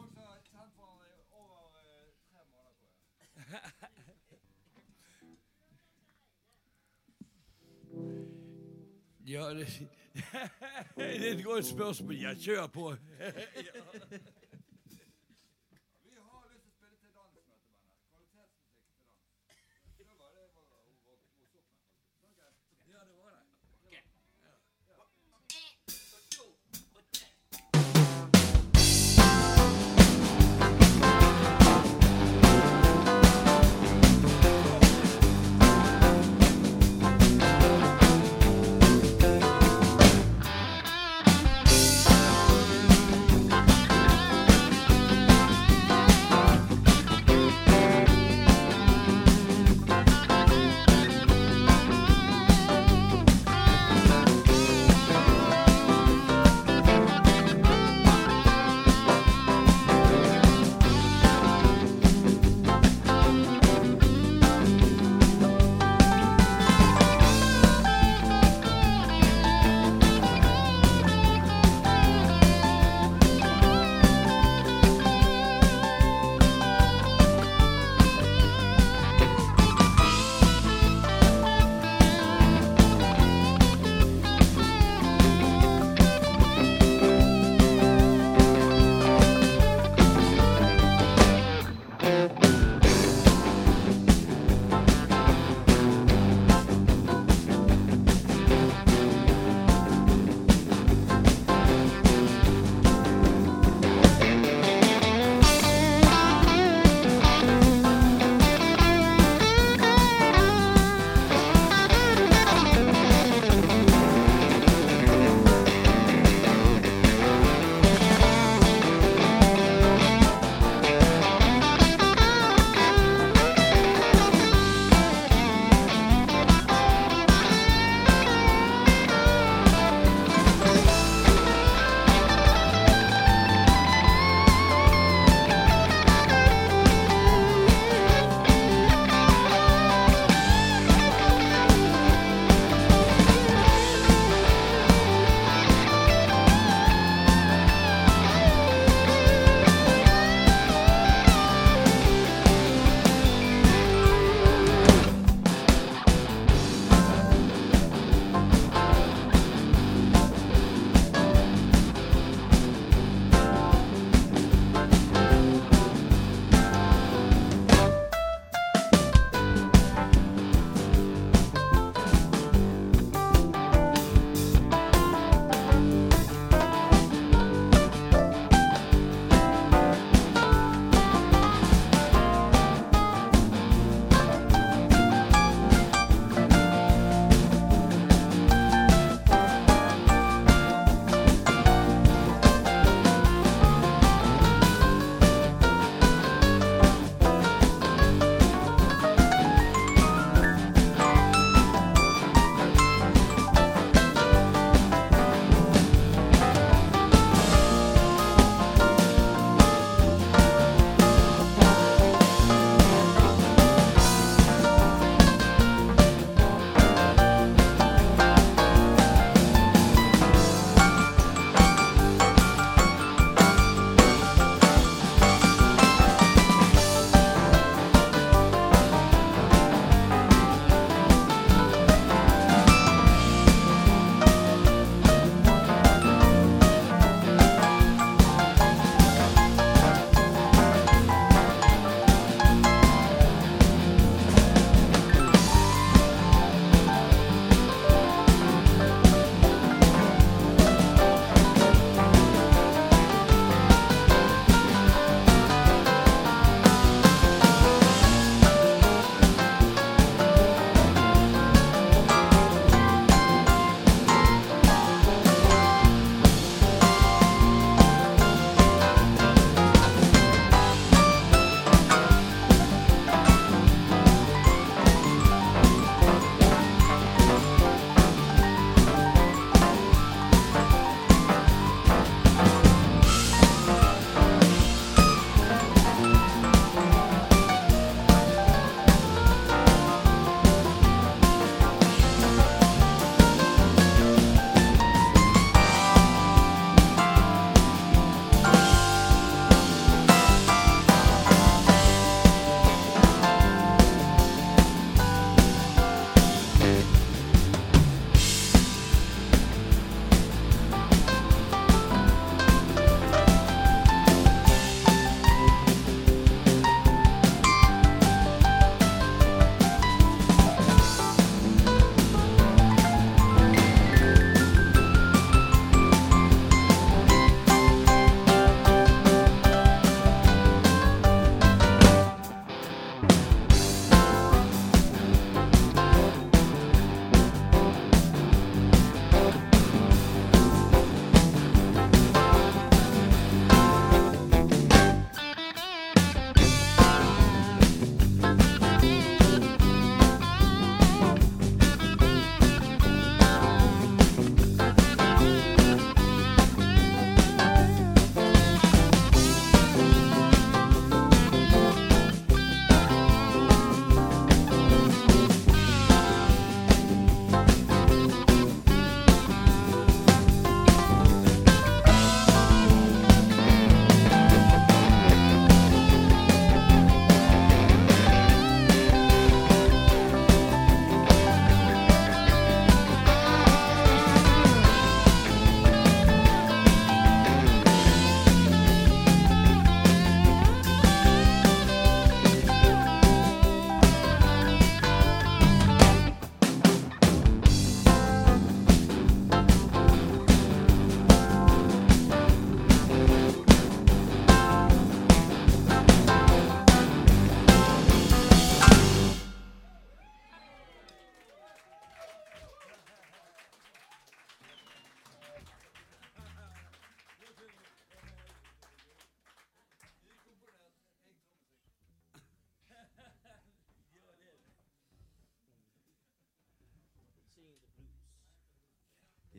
[9.27, 9.89] Ja, det
[10.95, 12.21] det är ett gott spörsmål.
[12.21, 12.95] Jag kör på.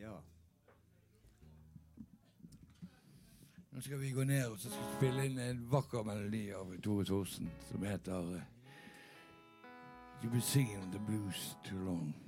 [0.05, 0.22] Ja.
[3.70, 6.74] Nå skal vi gå ned og så skal vi spille inn en vakker melodi av
[6.85, 8.51] Tore Thorsen som heter eh,
[10.22, 12.23] You be singing the blues too long.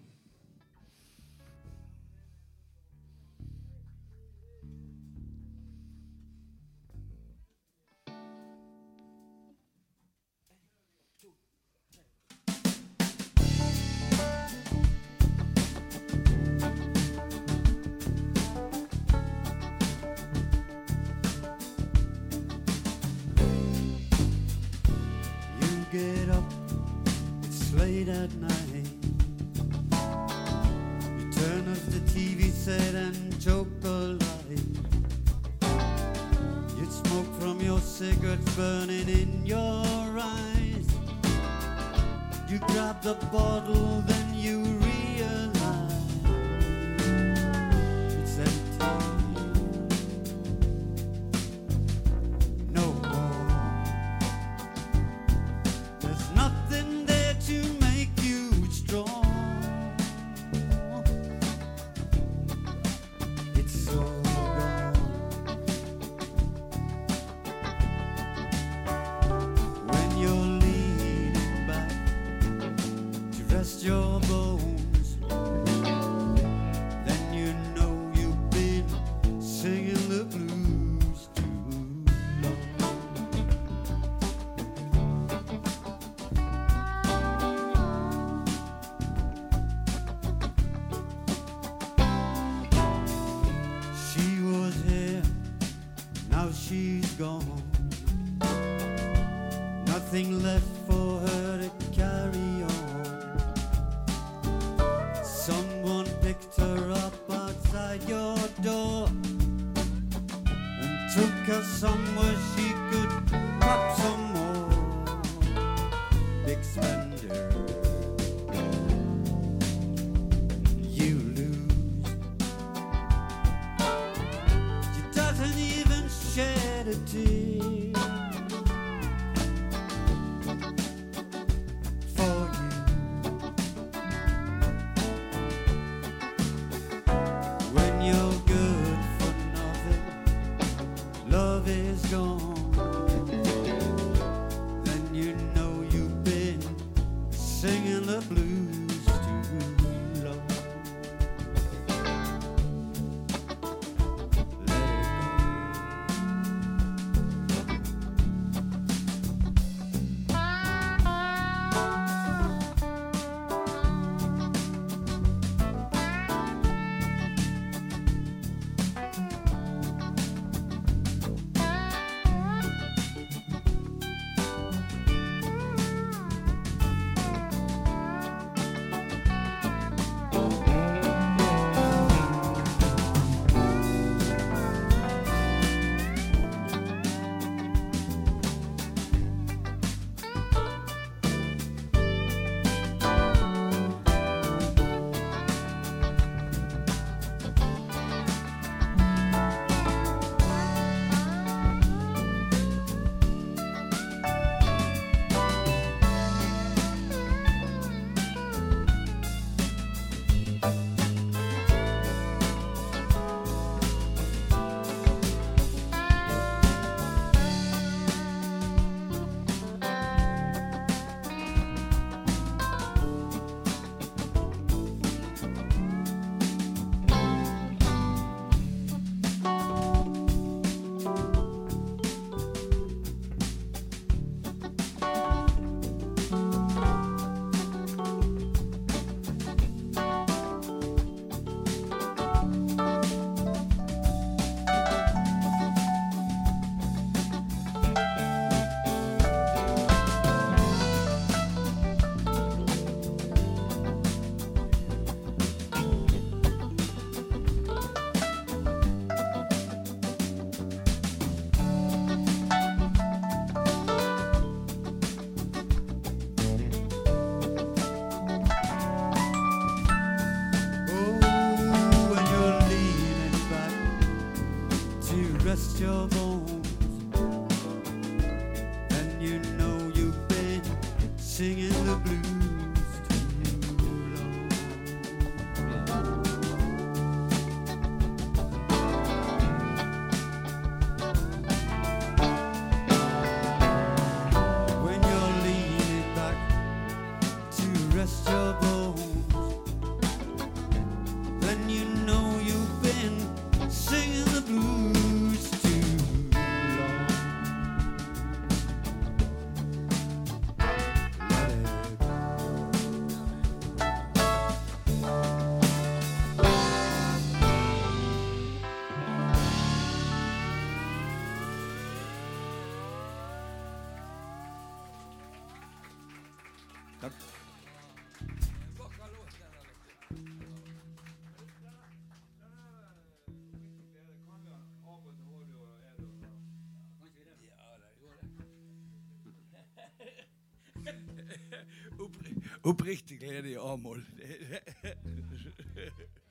[342.67, 343.57] Oppri- Oppriktig glede i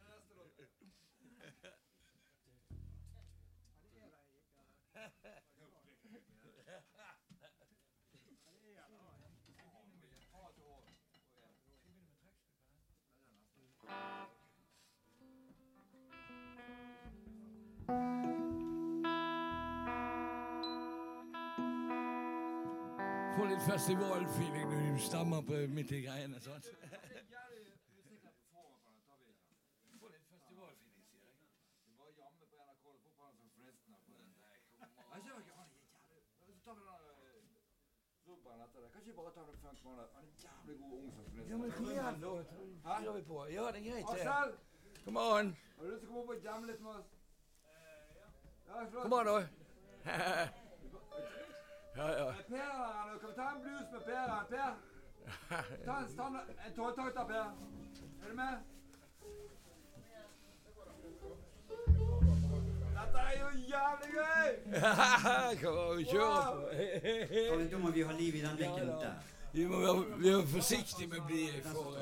[23.35, 26.39] Får litt festivalfeeling når du stemmer på midt i greiene.
[26.39, 26.69] sant?
[38.93, 40.07] Kanskje bare ta det Frank Mahler.
[40.15, 42.31] Han er jævlig god ung Ja, men kom igjen, da.
[42.99, 43.45] Fyrer vi på.
[43.45, 45.03] Ja, det er greit, det.
[45.05, 45.55] Kom an.
[45.77, 47.09] har du lyst til å komme opp og jamme litt med oss?
[48.67, 49.03] Ja, flott.
[49.03, 50.45] Kom an, da.
[51.97, 52.33] Ja, ja.
[52.47, 53.19] Per her.
[53.19, 54.45] Kan vi ta en blues med Per?
[54.49, 54.75] Per?
[55.85, 57.45] Ta en, standard, en tolvtakter, Per.
[58.23, 58.57] Er du med?
[62.95, 64.49] Dette er jo jævlig gøy!
[66.11, 66.51] Kjører
[67.51, 67.69] på.
[67.71, 69.13] Da må vi ha liv i den blikken der.
[69.53, 71.95] Vi må være, forsiktige med bli for,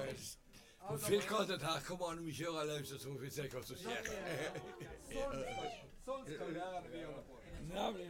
[0.87, 1.79] ...på for firkantet her.
[1.87, 4.09] Kom an, vi kjører løs, så får vi se hva som skjer.
[6.05, 7.39] Sånn skal, vi gjøre det vi holder på.
[7.69, 8.07] Nemlig.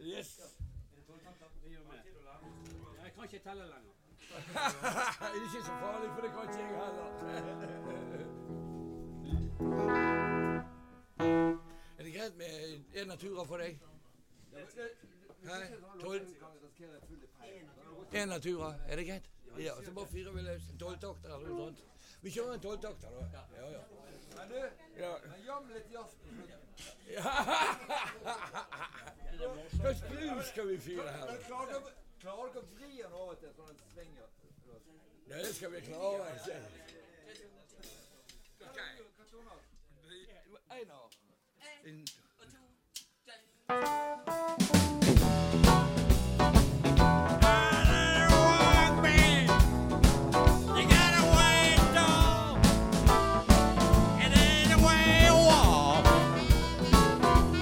[0.00, 0.38] Yes.
[3.24, 3.92] Kan ikke telle lenger.
[5.20, 7.08] det er ikke så farlig, for det kan ikke jeg heller.
[11.98, 13.80] Er det greit med en natura for deg?
[15.44, 15.64] Hei,
[16.00, 16.26] Tolv?
[18.14, 19.30] Én natura, er det greit?
[19.58, 20.62] Ja, så bare fyrer vi løs.
[20.72, 21.78] En tolvtakter eller noe sånt.
[22.22, 23.40] Vi kjører en tolvtakter, da.
[23.56, 23.80] Ja, ja.
[24.36, 24.60] Men du,
[25.00, 25.16] ja.
[25.46, 26.60] jam litt jazz på slutten.
[29.40, 32.03] Hva slags blues skal vi fyre her?
[32.24, 32.36] Men da?
[32.36, 34.12] klarer dere klarer dere å vri den over til sånn en sving?
[34.16, 34.26] ja?
[35.28, 36.28] Ja, det skal vi klare.
[36.36, 36.56] ikke?
[38.64, 38.80] Ok.
[40.70, 41.10] Einar.
[41.84, 42.04] En-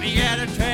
[0.03, 0.72] You gotta take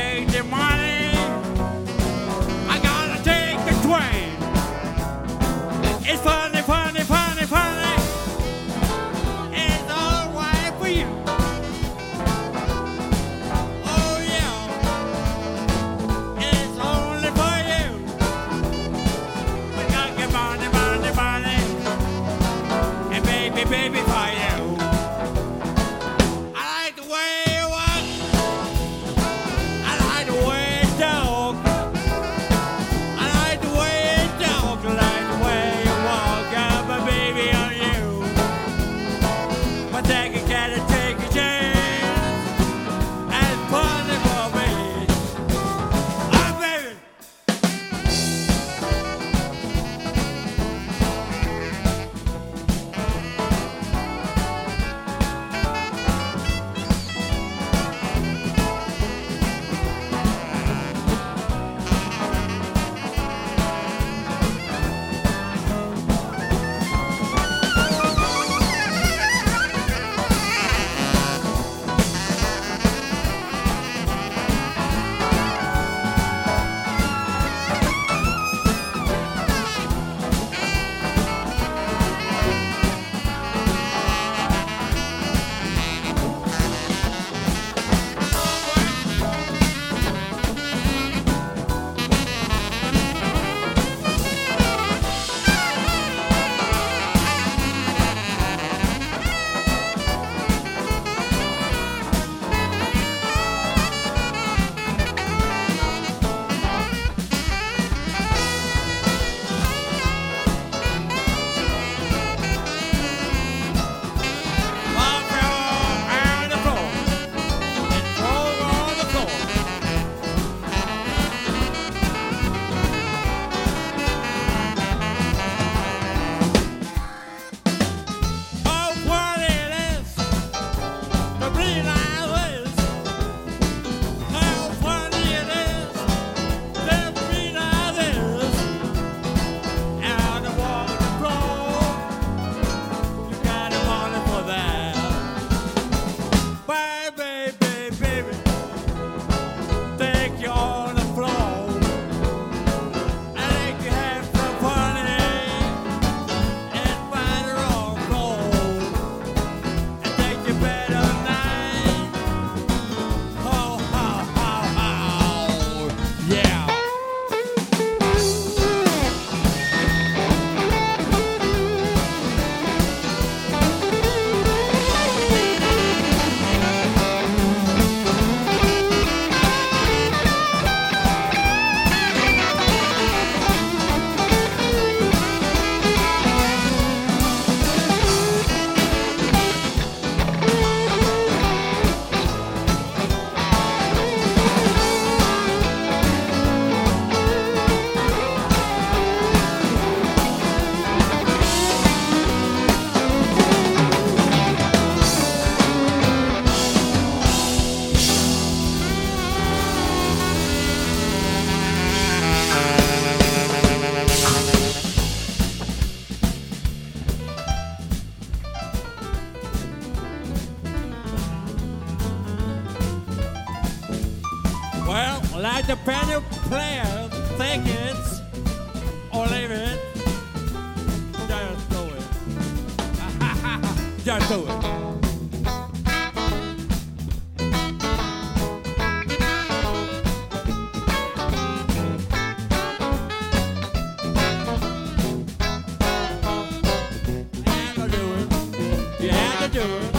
[249.56, 249.99] it.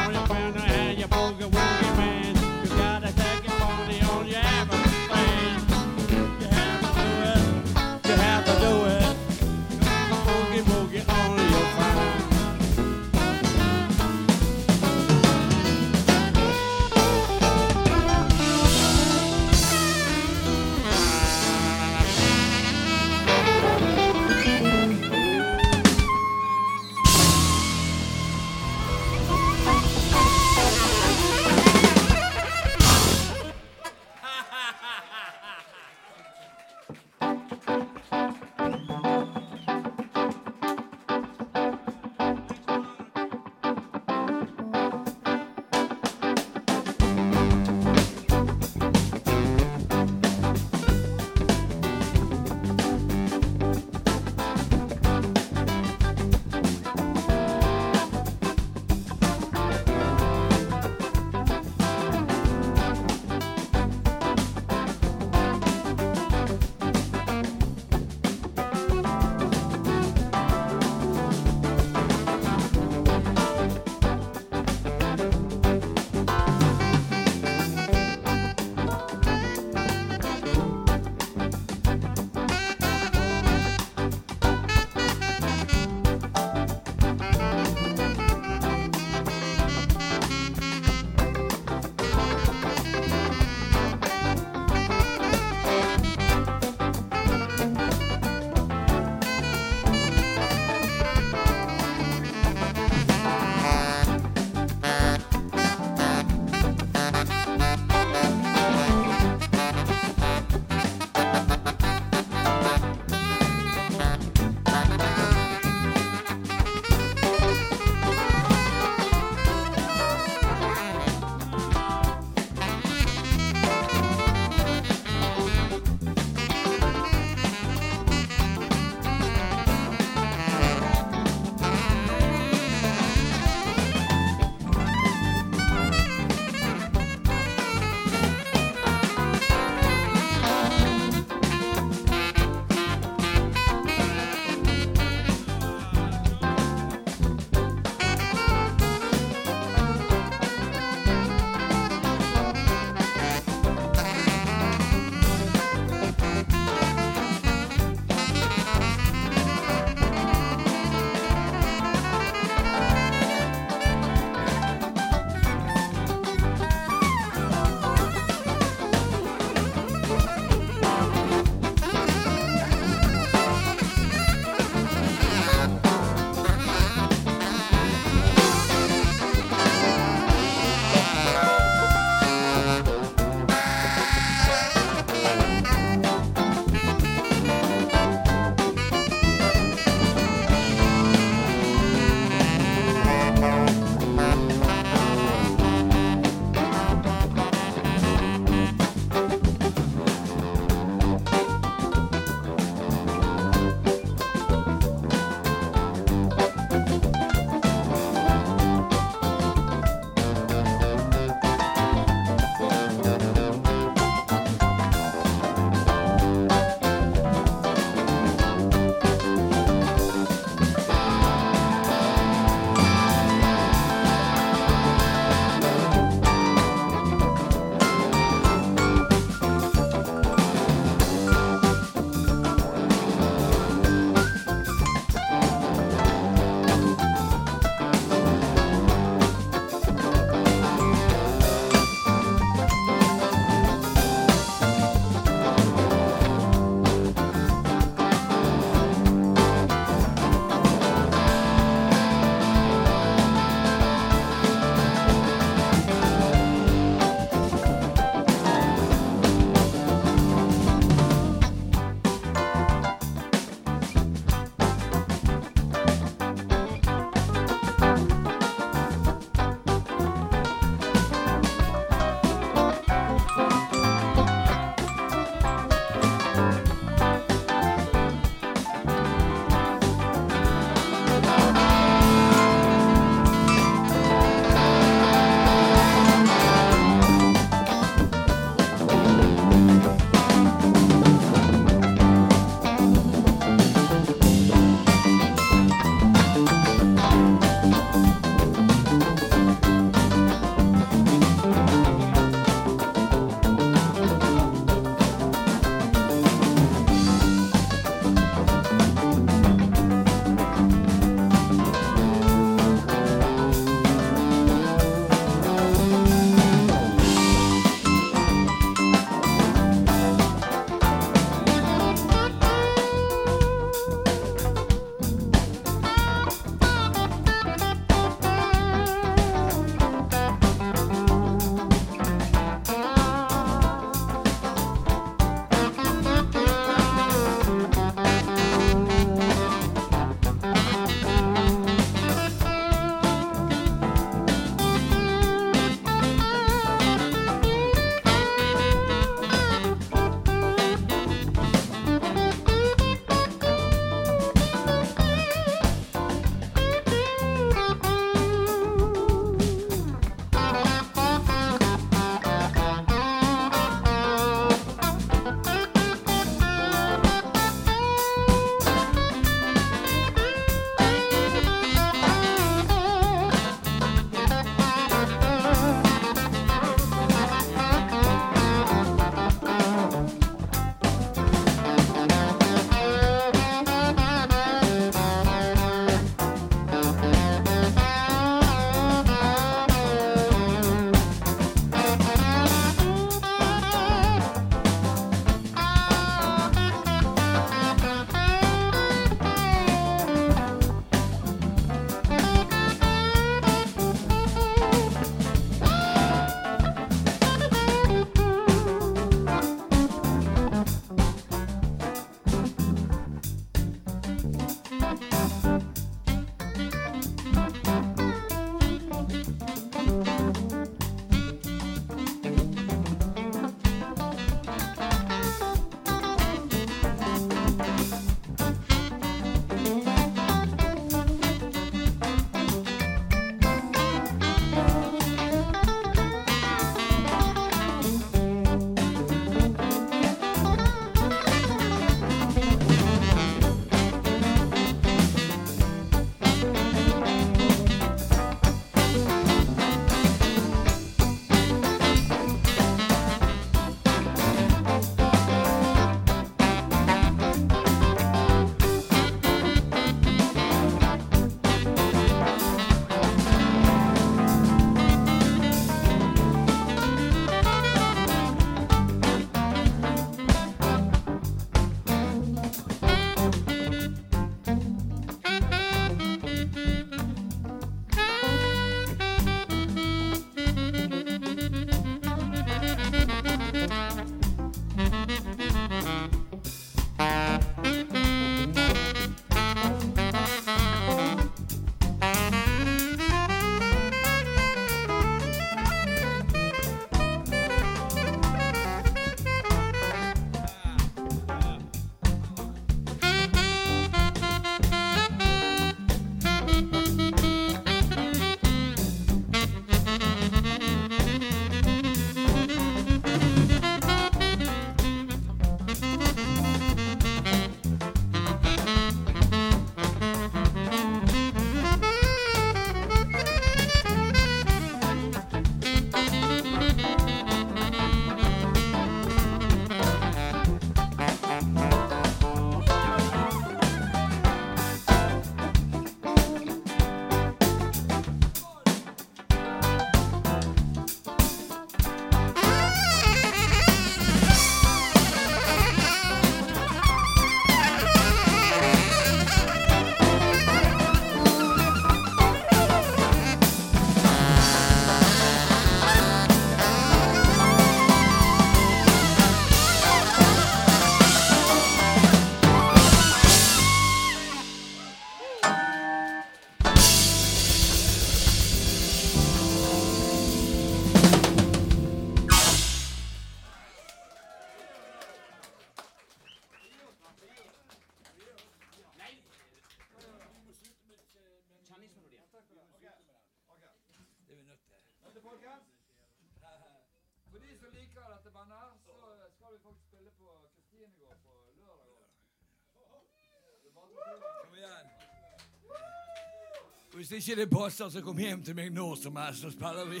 [597.12, 600.00] Ikke det passer, så kom hjem til meg nå som helst, så spiller vi.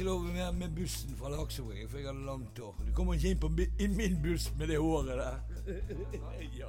[0.00, 2.74] ikke lov med, med bussen fra Laksevåg, for jeg hadde langt hår.
[2.86, 3.48] Du kommer ikke inn på
[3.84, 5.36] i min buss med det håret der.
[6.62, 6.68] ja.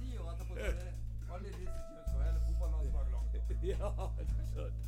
[0.00, 0.74] Ti år etterpå så er
[1.34, 3.40] alle disse kjønnsår, hele fotballandslaget langt hår.
[3.72, 3.88] Ja,
[4.54, 4.80] sant.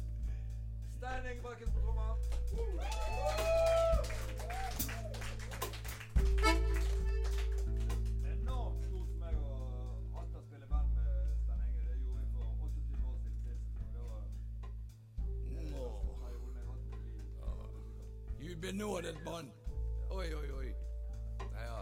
[0.98, 2.12] Stein Ingebrigtsen på trommer.
[18.60, 19.50] benådet mann.
[20.10, 20.74] Oi, oi, oi.
[21.52, 21.80] Ja.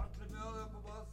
[0.00, 1.08] Atle Møre på bass.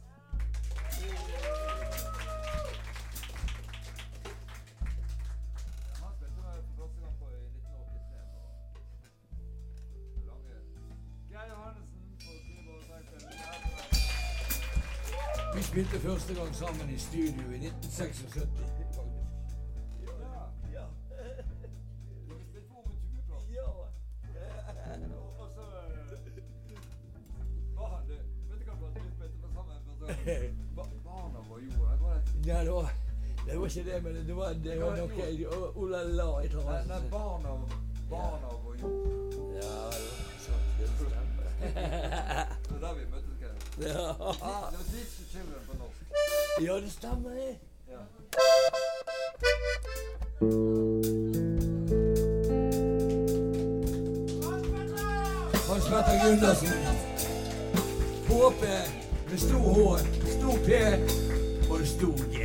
[15.56, 19.15] Vi spilte første gang sammen i studio i 1976.
[55.68, 56.68] Hans Petter Gundersen.
[58.28, 58.62] HP
[59.30, 60.70] med stor H, stor P
[61.70, 62.36] og stor G.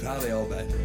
[0.00, 0.77] Ferdig arbeid.